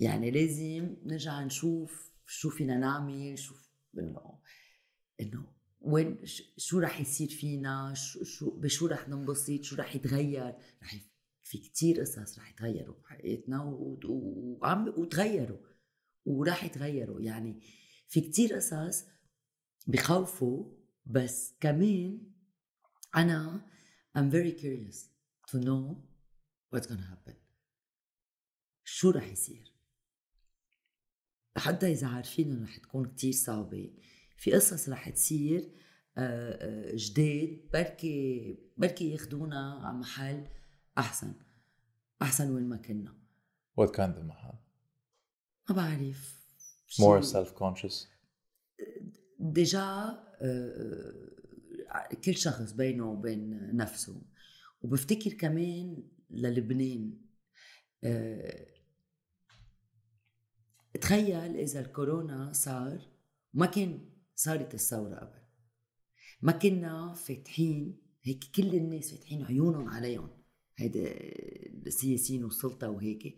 [0.00, 3.54] يعني لازم نرجع نشوف شو فينا نعمل شو
[3.98, 4.38] انه
[5.20, 5.46] انه
[5.80, 6.18] وين
[6.56, 10.96] شو رح يصير فينا شو شو بشو رح ننبسط شو رح يتغير رح
[11.42, 13.62] في كتير قصص رح يتغيروا بحياتنا
[14.04, 15.58] وعم وتغيروا
[16.24, 17.60] ورح يتغيروا يعني
[18.08, 19.04] في كتير قصص
[19.86, 20.64] بخوفوا
[21.06, 22.20] بس كمان
[23.16, 23.66] أنا
[24.16, 25.08] I'm very curious
[25.50, 26.02] to know
[26.70, 27.34] what's gonna happen.
[28.84, 29.72] شو رح يصير؟
[31.56, 33.90] حتى إذا عارفين إنه رح تكون كتير صعبة
[34.36, 35.72] في قصص رح تصير
[36.18, 40.48] آه، آه، جداد بركي بركي ياخدونا على محل
[40.98, 41.34] أحسن
[42.22, 43.14] أحسن وين ما كنا.
[43.80, 44.58] What kind of محل؟
[45.68, 46.40] ما بعرف.
[47.00, 48.06] More self-conscious.
[49.38, 49.80] ديجا
[50.42, 51.39] آه،
[52.24, 54.22] كل شخص بينه وبين نفسه.
[54.82, 57.18] وبفتكر كمان للبنان
[58.04, 58.66] آه،
[61.00, 63.08] تخيل إذا الكورونا صار
[63.54, 65.40] ما كان صارت الثورة قبل.
[66.42, 70.30] ما كنا فاتحين هيك كل الناس فاتحين عيونهم عليهم.
[70.76, 71.14] هيدا
[71.86, 73.36] السياسيين والسلطة وهيك.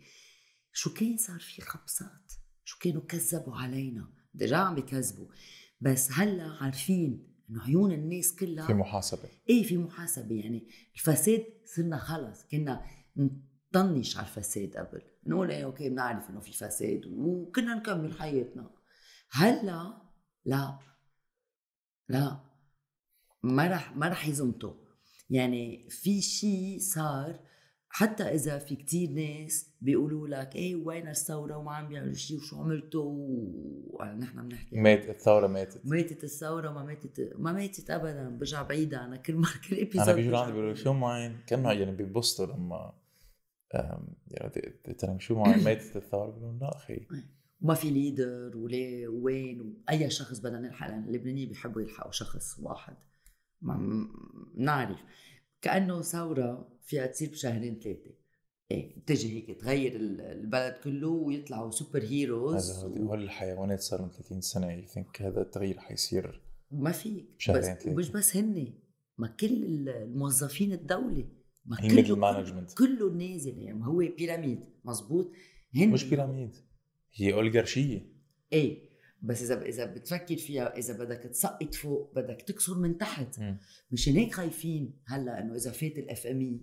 [0.73, 2.33] شو كان صار في خبصات؟
[2.63, 5.27] شو كانوا كذبوا علينا؟ déjà عم بكذبوا.
[5.81, 9.29] بس هلأ عارفين إنه عيون الناس كلها في محاسبة.
[9.49, 10.35] إيه في محاسبة.
[10.35, 11.45] يعني الفساد
[11.75, 12.85] صرنا خلص كنا
[13.17, 15.01] نطنش على الفساد قبل.
[15.27, 18.71] نقول إيه okay بنعرف إنه في فساد وكنا نكمل حياتنا.
[19.31, 20.01] هلأ
[20.45, 20.79] لا
[22.09, 22.39] لا
[23.43, 24.73] ما رح ما رح يزمطوا
[25.29, 27.39] يعني في شيء صار
[27.95, 32.61] حتى إذا في كتير ناس بيقولوا لك إيه وين الثورة؟ وما عم بيعملوا شيء؟ وشو
[32.61, 33.11] عملتوا؟
[33.87, 34.75] ونحن بنحكي.
[34.75, 35.85] مات الثورة ماتت.
[35.85, 38.29] ماتت الثورة ما ماتت ما ماتت ابدا.
[38.29, 41.95] برجع بعيدة أنا كل مرة كل episode أنا بيجوا لعندي بيقولوا شو معن؟ كانوا يعني
[41.95, 42.93] بيبسطوا لما
[44.27, 44.73] يعني
[45.03, 47.07] لهم شو معين؟ ماتت الثورة؟ بيقولوا لا أخي.
[47.61, 52.95] وما في leader وليه وين واي شخص بدنا نلحق لأن اللبنانيين بيحبوا يلحقوا شخص واحد.
[53.61, 54.07] ما
[54.55, 55.03] بنعرف
[55.61, 58.11] كأنه ثورة فيها تصير بشهرين ثلاثة
[58.71, 64.09] إيه تجي هيك تغير ال- البلد كله ويطلعوا super heroes هذا هول الحيوانات صار لهم
[64.09, 64.71] 30 سنة.
[64.71, 67.25] you think هذا التغيير حيصير ما فيك.
[67.39, 67.93] بس ثلاثة.
[67.93, 68.73] مش بس هن
[69.17, 71.27] ما كل ال- الموظفين الدولة
[71.65, 72.73] ما كله management.
[72.77, 73.57] كله نازل.
[73.59, 74.59] يعني هو pyramid.
[74.85, 75.31] مزبوط
[75.75, 76.55] هن مش pyramid.
[77.13, 78.13] هي أوليغارشية.
[78.53, 78.93] إيه.
[79.21, 83.39] بس إذا إذا بتفكر فيها إذا بدك تسقط فوق بدك تكسر من تحت.
[83.91, 86.61] مشان هيك خايفين هلأ إنه إذا فات الاف ام اي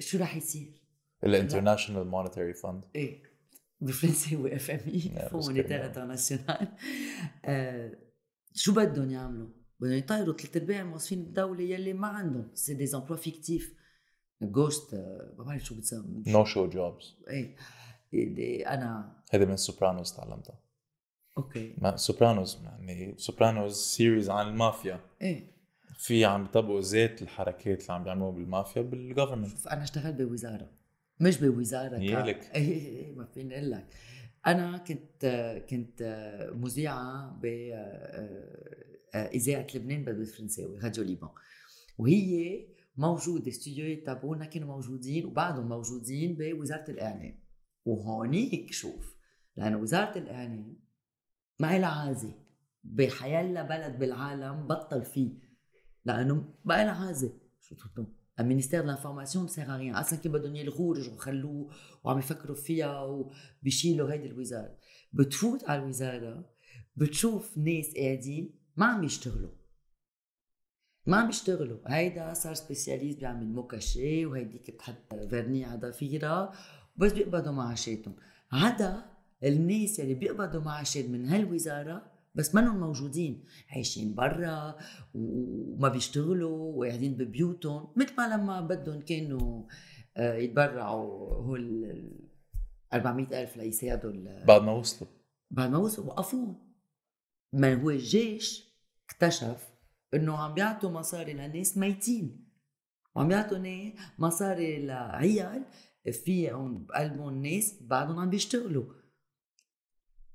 [0.00, 0.82] شو رح يصير؟
[1.24, 3.22] الانترناشونال مونيتري فند إيه.
[3.80, 5.58] بالفرنسي هو اف ام اي فون.
[5.58, 6.68] انترناسيونال
[8.54, 9.48] شو بدهم يعملوا؟
[9.80, 12.50] بدهم يطيروا ثلاث أرباع الموظفين الدولة يلي ما عندهم.
[12.54, 13.74] سي دي زامبلوا فيكتيف
[14.42, 14.94] جوست
[15.38, 16.22] ما بعرف شو بتسمى.
[16.26, 17.56] نو شو جوبز إيه.
[18.74, 20.60] أنا هذا من سوبرانوس تعلمتها.
[21.38, 21.74] okay.
[21.78, 25.00] ما سوبرانوس يعني سوبرانوس series عن المافيا.
[25.22, 25.57] إيه.
[25.98, 30.70] في عم يطبقوا ذات الحركات اللي عم بيعملوها بالمافيا بال government شوف أنا اشتغلت بوزارة
[31.20, 32.50] مش بوزارة يالك.
[32.54, 33.86] إيه، ما فيني أقول لك.
[34.46, 35.26] أنا كنت
[35.70, 36.02] كنت
[36.54, 37.46] مذيعة ب
[39.14, 41.30] إذاعة لبنان بالفرنساوي راديو ليبان.
[41.98, 47.38] وهي موجودة استوديوهات تبعونا كانوا موجودين وبعدهم موجودين بوزارة الإعلام.
[47.84, 49.16] وهونيك شوف
[49.56, 50.76] لأنه وزارة الإعلام
[51.60, 52.34] ما لها عازة
[52.84, 55.47] بحيلا بلد بالعالم بطل فيه.
[56.16, 57.32] لأنه بقى لها عازة.
[57.60, 57.74] شو
[58.40, 59.94] المينيستير دو لانفورماسيون سيغ ريان.
[59.94, 61.70] أصلا كي بدهم يلغوه رجعوا خلوه
[62.04, 64.76] وعم يفكروا فيها وبيشيلوا هيدي الوزارة.
[65.12, 66.50] بتفوت على الوزارة
[66.96, 69.50] بتشوف ناس قاعدين ما عم يشتغلوا.
[71.06, 71.78] ما عم يشتغلوا.
[71.86, 76.52] هيدا صار سبيسياليست بيعمل موكاشي وهيديك بتحط فيرني على ضفيرها
[76.96, 78.16] بس بيقبضوا معاشاتهم.
[78.52, 79.04] عدا
[79.44, 83.44] الناس اللي بيقبضوا معاشات من هالوزارة بس منهم موجودين.
[83.70, 84.76] عايشين برا
[85.14, 89.64] وما بيشتغلوا وقاعدين ببيوتهم مثل ما لما بدهم كانوا
[90.16, 92.28] آه، يتبرعوا هول ال
[92.92, 95.10] 400 ألف ليساعدوا بعد ما وصلوا.
[95.50, 96.74] بعد ما وصلوا وقفوهم.
[97.52, 98.68] ما هو الجيش
[99.10, 99.68] اكتشف
[100.14, 102.48] إنه عم بيعطوا مصاري لناس ميتين.
[103.14, 105.64] وعم يعطوا مصاري لعيال
[106.24, 108.97] فيهم بقلبهم ناس بعدهم عم بيشتغلوا.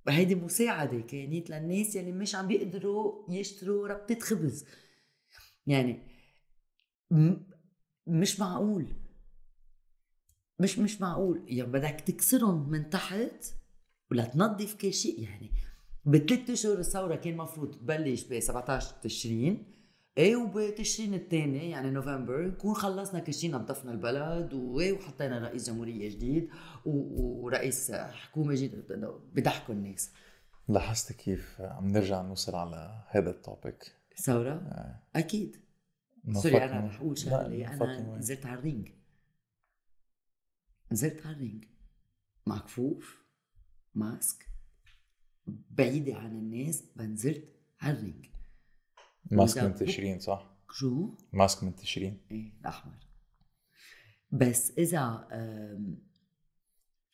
[0.09, 4.65] هيدي مساعدة كانت للناس يلي مش عم بيقدروا يشتروا ربطة خبز.
[5.67, 6.07] يعني
[8.07, 8.87] مش معقول.
[10.59, 11.45] مش مش معقول.
[11.47, 13.45] يعني بدك تكسرهم من تحت
[14.11, 15.21] ولا تنظف كل شيء.
[15.21, 15.51] يعني
[16.05, 19.73] بثلاث أشهر الثورة كان المفروض تبلش ب 17 تشرين.
[20.17, 26.09] إيه وبتشرين الثاني يعني نوفمبر نكون خلصنا كل شيء نظفنا البلد و- وحطينا رئيس جمهورية
[26.09, 26.49] جديد
[26.85, 30.11] ورئيس حكومة جديد إنه بيضحكوا الناس.
[30.69, 34.53] لاحظت كيف عم نرجع نوصل على هذا ال topic؟ ثورة؟
[35.15, 35.63] أكيد.
[36.27, 38.17] إنه sorry أنا رح أقول لا، شغلة fucking أنا way.
[38.17, 38.89] نزلت على ال Ring.
[40.91, 41.65] نزلت على ال Ring.
[42.47, 43.23] مع كفوف
[43.95, 44.45] ماسك
[45.47, 47.49] بعيدة عن الناس بنزلت
[47.81, 48.25] على الرينج.
[49.31, 52.17] ماسك من تشرين صح؟ شو؟ ماسك من تشرين.
[52.31, 52.97] إيه الأحمر.
[54.31, 55.27] بس إذا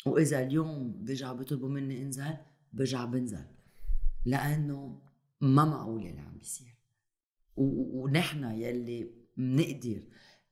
[0.05, 2.38] وإذا اليوم بيرجعوا بيطلبوا مني انزل
[2.74, 3.45] برجع بنزل.
[4.26, 5.01] لأنه
[5.41, 6.76] ما معقول اللي عم بيصير.
[7.57, 10.03] ونحن يلي بنقدر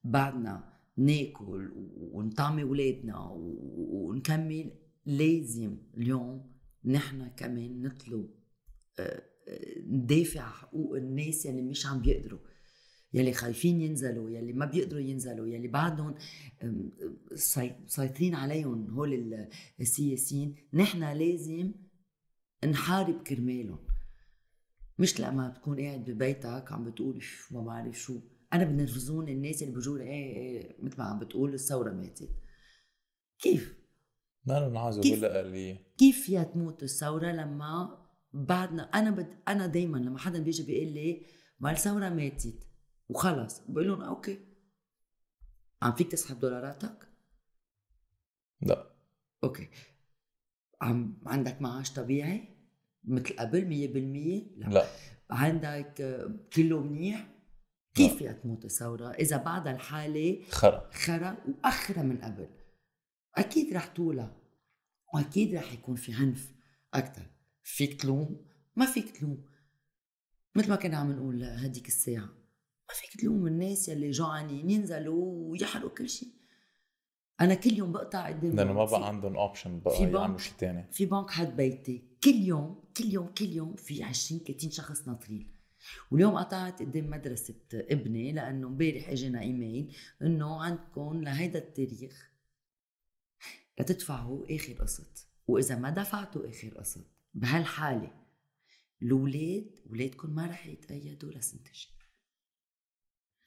[0.03, 4.72] بعدنا ناكل ونطعمي أولادنا ونكمل
[5.05, 6.51] لازم اليوم
[6.86, 8.30] نحن كمان نطلب
[8.99, 9.24] آه،
[9.88, 12.39] ندافع عن حقوق الناس يلي مش عم بيقدروا
[13.14, 16.16] يلي خايفين ينزلوا يلي ما بيقدروا ينزلوا يلي بعدهم
[17.32, 20.56] مسيطرين عليهم هول ال- السياسيين.
[20.74, 21.72] نحن لازم
[22.66, 23.80] نحارب كرمالهم.
[25.00, 28.20] مش لما تكون قاعد ببيتك عم بتقول "شو ما بعرف شو.
[28.54, 32.30] أنا بنرفزون الناس اللي لي إيه إيه مثل ما عم بتقول الثورة ماتت.
[33.39, 33.78] كيف؟
[34.45, 35.20] ما له نعازة كيف؟
[35.98, 41.25] كيف فيها تموت الثورة لما بعدنا أنا بد أنا دايما لما حدا بيجي بيقول لي
[41.59, 42.67] ما الثورة ماتت
[43.09, 44.39] وخلص بقول لهم okay.
[45.82, 47.09] عم فيك تسحب دولاراتك؟
[48.61, 48.95] لا.
[49.43, 49.70] okay.
[50.82, 52.57] عم عندك معاش طبيعي؟
[53.03, 54.86] مثل قبل 100% لا, لا.
[55.30, 55.93] عندك
[56.53, 57.30] كله منيح؟
[57.95, 58.15] كيف.
[58.15, 60.89] فيها تموت الثورة؟ إذا بعد الحالة خرا.
[60.93, 62.49] خرا وأخرا من قبل.
[63.36, 64.36] أكيد رح تولى.
[65.13, 66.53] وأكيد رح يكون في عنف
[66.93, 67.37] أكثر
[67.68, 68.45] فيك تلوم
[68.76, 69.45] ما فيك تلوم
[70.55, 72.26] مثل ما كنا عم نقول هديك الساعة.
[72.89, 76.30] ما فيك تلوم الناس يلي جوعانين ينزلوا ويحرقوا كل شيء
[77.41, 80.03] أنا كل يوم بقطع قدام لأنه ما بقى عندهم اوبشن بقى.
[80.03, 82.03] يعملوا شيء ثاني في بنك حد بيتي.
[82.24, 85.55] كل يوم كل يوم كل يوم في 20 30 شخص ناطرين.
[86.11, 92.32] واليوم قطعت قدام مدرسة ابني لأنه امبارح إجينا إيميل إنه عندكم لهيدا التاريخ.
[93.80, 95.28] لتدفعوا آخر قسط.
[95.47, 98.12] وإذا ما دفعتوا آخر قسط بهالحالة
[99.02, 101.98] الأولاد أولادكم ما رح يتأيدوا الجاي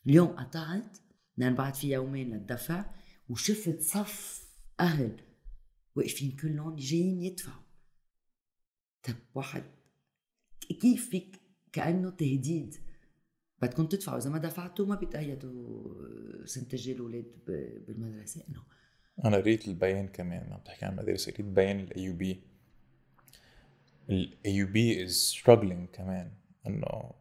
[0.07, 0.99] اليوم قطعت
[1.37, 2.95] لأن بعد في يومين للدفع
[3.29, 4.49] وشفت صف
[4.81, 5.21] أهل
[5.95, 7.63] واقفين كلهم جايين يدفعوا.
[9.03, 9.65] طب واحد
[10.81, 11.41] كيف فيك
[11.73, 12.75] كأنه تهديد؟
[13.63, 17.45] بدكم تدفعوا إذا ما دفعتوا ما بيتقيدوا سنة الجاي الأولاد
[17.89, 18.45] بالمدرسة.
[18.49, 18.63] إنه
[19.25, 21.81] أنا قريت البيان كمان عم تحكي عن مدارس قريت بيان
[24.11, 26.33] ال ال AUB is struggling كمان
[26.67, 27.13] إنه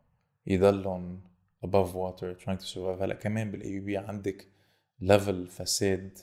[0.46, 1.22] يضلهم
[1.66, 3.02] above water trying to survive.
[3.02, 4.48] هلأ كمان بال AUB عندك
[5.00, 6.18] level فساد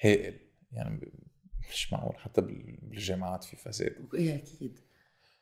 [0.00, 0.38] هائل.
[0.72, 1.12] يعني
[1.70, 4.08] مش معقول حتى بالجامعات في فساد.
[4.14, 4.78] إيه أكيد.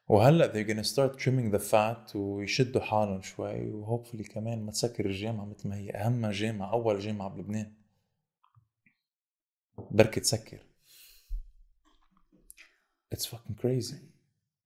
[0.08, 5.44] وهلأ they're gonna start trimming the fat ويشدوا حالهم شوي وهوبفلي كمان ما تسكر الجامعة
[5.44, 5.90] مثل ما هي.
[5.90, 7.72] أهم جامعة أول جامعة بلبنان.
[9.90, 10.58] بركي تسكر.
[13.14, 14.19] It's fucking crazy.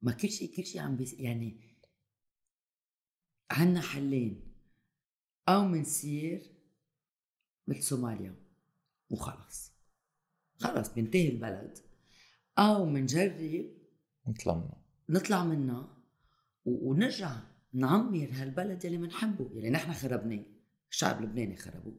[0.05, 1.61] ما كل شيء كل شيء عم بيس يعني
[3.51, 4.55] عنا حلين
[5.49, 6.43] أو منصير
[7.69, 8.35] مثل صوماليا
[9.11, 9.73] وخلص
[10.61, 11.79] خلص بينتهي البلد.
[12.59, 13.71] أو منجرب
[14.29, 14.77] نطلع منه.
[15.09, 16.03] نطلع منها
[16.65, 17.37] ونرجع
[17.73, 20.45] نعمر هالبلد يلي بنحبه يلي نحن خربناه.
[20.91, 21.99] الشعب اللبناني خربوه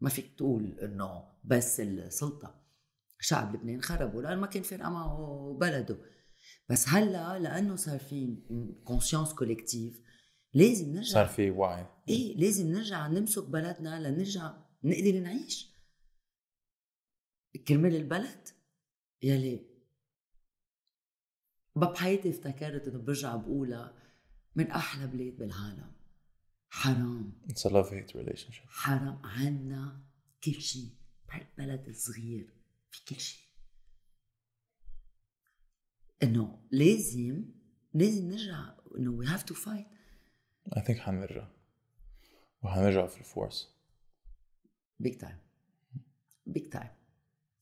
[0.00, 2.62] ما فيك تقول إنه بس السلطة.
[3.20, 6.15] شعب لبنان خربوا لأن ما كان فارقه معه بلده.
[6.68, 8.36] بس هلأ لأنه صار في
[8.84, 10.00] conscience collective
[10.54, 11.86] لازم نرجع صار في وعي.
[12.08, 15.70] إيه لازم نرجع نمسك بلدنا لنرجع نقدر نعيش.
[17.68, 18.48] كرمال البلد؟
[19.22, 19.66] يلي
[21.76, 24.02] بحياتي افتكرت إنه برجع بقولها
[24.56, 25.92] من أحلى بلاد بالعالم.
[26.70, 27.32] حرام.
[27.48, 28.66] It's a love hate relationship.
[28.68, 30.06] حرام عنا
[30.44, 30.90] كل شيء
[31.28, 32.52] بهالبلد الصغير
[32.90, 33.45] في كل شيء
[36.22, 37.44] إنه لازم
[37.94, 39.86] لازم نرجع إنه we have to fight
[40.70, 41.48] I think حنرجع.
[42.62, 43.76] وحنرجع full force.
[45.00, 45.38] big time
[46.46, 46.90] big time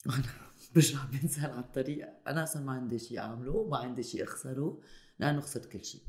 [0.06, 0.22] أنا
[0.74, 2.28] برجع بنزل على الطريق.
[2.28, 4.80] أنا أصلا ما عندي شيء أعمله ما عندي شيء أخسره
[5.18, 6.02] لأنه خسرت كل شيء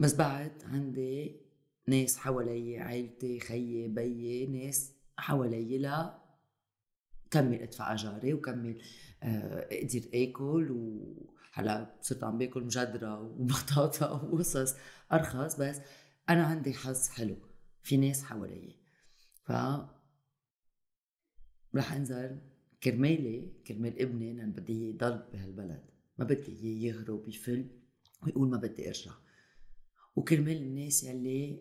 [0.00, 1.40] بس بعد عندي
[1.86, 6.18] ناس حوالي عائلتي خيي بيي ناس حوالي لا
[7.30, 8.82] كمل ادفع اجاري وكمل
[9.22, 14.74] آه، أقدر اكل وهلا صرت عم باكل مجدرة وبطاطا وقصص
[15.12, 15.80] ارخص بس
[16.28, 17.36] أنا عندي حظ حلو
[17.82, 18.76] في ناس حوالي
[19.44, 19.52] ف
[21.74, 22.40] رح انزل
[22.82, 25.84] كرمالي كرمال ابني لأن بدي يضل بهالبلد.
[26.18, 27.70] ما بدي يهرب يفل
[28.22, 29.12] ويقول ما بدي ارجع.
[30.16, 31.60] وكرمال الناس يلي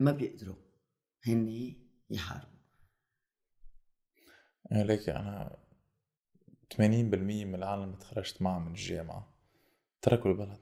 [0.00, 0.56] ما بيقدروا
[1.26, 1.74] هن
[2.10, 2.53] يحاربوا.
[4.72, 5.56] ليك أنا
[6.74, 9.28] 80% من العالم اللي تخرجت معها من الجامعة.
[10.02, 10.58] تركوا البلد.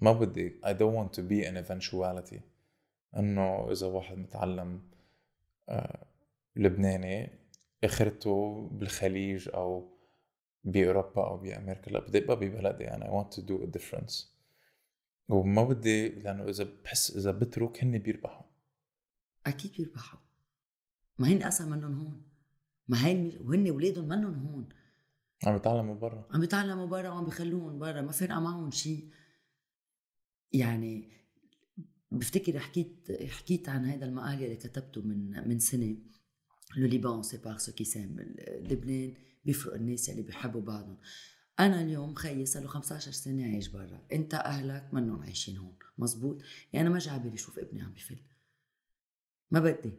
[0.00, 2.40] ما بدي I don't want to be an eventuality.
[3.16, 4.82] إنه إذا واحد متعلم
[5.68, 6.06] آه،
[6.56, 7.30] لبناني
[7.84, 9.88] أخرته بالخليج أو
[10.64, 12.90] بأوروبا أو بأمريكا لا بدي أبقى ببلدي.
[12.90, 14.24] أنا I want to do a difference.
[15.28, 18.46] وما بدي لأنه إذا بحس إذا بترك هن بيربحوا.
[19.46, 20.18] أكيد بيربحوا.
[21.18, 22.29] ما هن أصلا منهم هون.
[22.90, 23.38] ما هي.
[23.44, 24.68] وهن اولادهم منهم هون.
[25.46, 26.28] عم يتعلموا برا.
[26.30, 29.08] عم بيتعلموا برا وعم بيخلوهم برا ما فارقه معهم شيء
[30.52, 31.08] يعني
[32.10, 35.96] بفتكر حكيت حكيت عن هذا المقال اللي كتبته من من سنة
[36.76, 38.16] لو ليبان سي بارسو كي سام
[38.48, 39.14] لبنان
[39.44, 40.98] بيفرق الناس اللي بيحبوا بعضهم.
[41.60, 44.06] أنا اليوم خيي صار له 15 سنة عايش برا.
[44.12, 45.76] أنت أهلك منهم عايشين هون.
[45.98, 48.18] مزبوط؟ يعني أنا ما جاي أشوف ابني عم بفل.
[49.50, 49.92] ما بدي.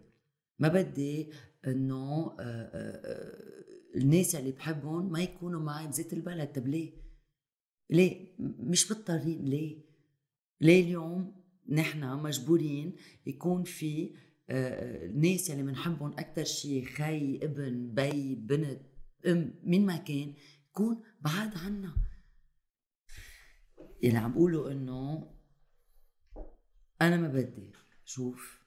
[0.59, 1.31] ما بدي
[1.67, 3.63] انه آه، آه، آه،
[3.95, 6.93] الناس اللي بحبهم ما يكونوا معي بزيت البلد طب ليه؟
[7.89, 9.85] ليه؟ مش مضطرين ليه؟
[10.61, 12.95] ليه اليوم نحن مجبورين
[13.25, 14.15] يكون في
[14.49, 18.81] الناس اللي بنحبهم أكثر شيء خي ابن بي بنت
[19.27, 20.33] أم مين ما كان
[20.69, 21.95] يكون بعاد عنا
[24.03, 25.31] اللي عم بقوله إنه
[27.01, 27.71] أنا ما بدي
[28.05, 28.65] شوف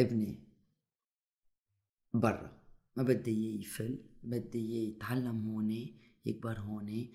[0.00, 0.49] ابني
[2.14, 2.60] برا.
[2.96, 5.86] ما بدي إياه يفل بدي إياه يتعلم هون
[6.26, 7.08] يكبر هون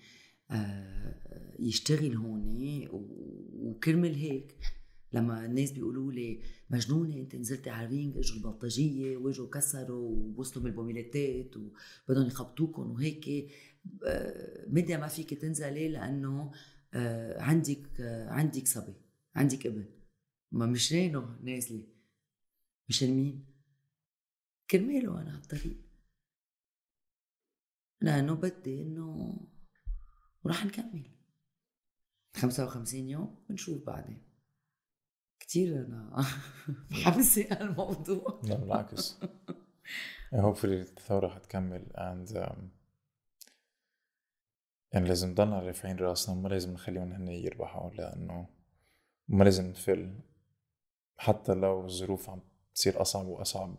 [0.50, 2.88] آه، يشتغل هون
[3.52, 4.56] وكرمل هيك.
[5.12, 6.40] لما الناس بيقولوا لي
[6.70, 13.50] مجنونة أنت نزلتي على الرينج إجوا البلطجية وإجوا كسروا ووصلوا بالبوميلاتات وبدهم يخبطوكم وهيك.
[14.06, 16.52] آه، مدى ما فيك تنزلي لأنه
[16.94, 18.94] آه عندك عندك صبي
[19.34, 19.84] عندك ابن.
[20.52, 21.86] ما مش نازلة.
[22.88, 23.55] مشان مين؟
[24.70, 25.76] كرماله أنا على الطريق.
[28.00, 29.36] لأنه بدي إنه
[30.44, 31.10] وراح نكمل.
[32.36, 34.22] 55 يوم بنشوف بعدين.
[35.40, 36.26] كثير أنا
[36.90, 38.40] محمسه على الموضوع.
[38.44, 39.18] لا بالعكس.
[40.34, 42.76] هوبفلي الثورة حتكمل and um,
[44.92, 48.48] يعني لازم نضلنا رافعين راسنا ما لازم نخليهم هن يربحوا لأنه
[49.28, 50.20] ما لازم نفل
[51.16, 52.40] حتى لو الظروف عم
[52.74, 53.76] تصير أصعب وأصعب.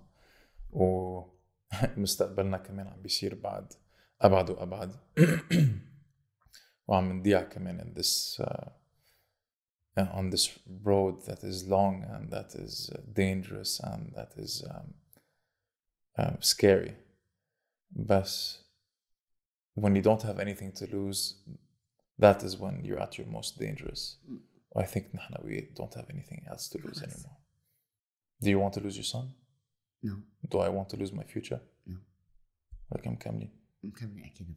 [0.70, 3.73] ومستقبلنا كمان عم بيصير بعد
[4.20, 4.97] أبعد وأبعد
[6.89, 8.70] وعم نضيع كمان in this uh,
[10.18, 14.95] on this road that is long and that is dangerous and that is um,
[16.18, 16.95] uh, scary
[17.91, 18.59] بس
[19.75, 21.37] when you don't have anything to lose
[22.18, 24.18] that is when you're at your most dangerous
[24.77, 27.09] I think نحن we don't have anything else to lose Yes.
[27.09, 27.37] anymore
[28.43, 29.27] do you want to lose your son
[30.03, 30.16] no
[30.51, 31.97] do I want to lose my future No.
[32.91, 33.51] ولكن مكملين
[33.83, 34.55] مكملة اكيد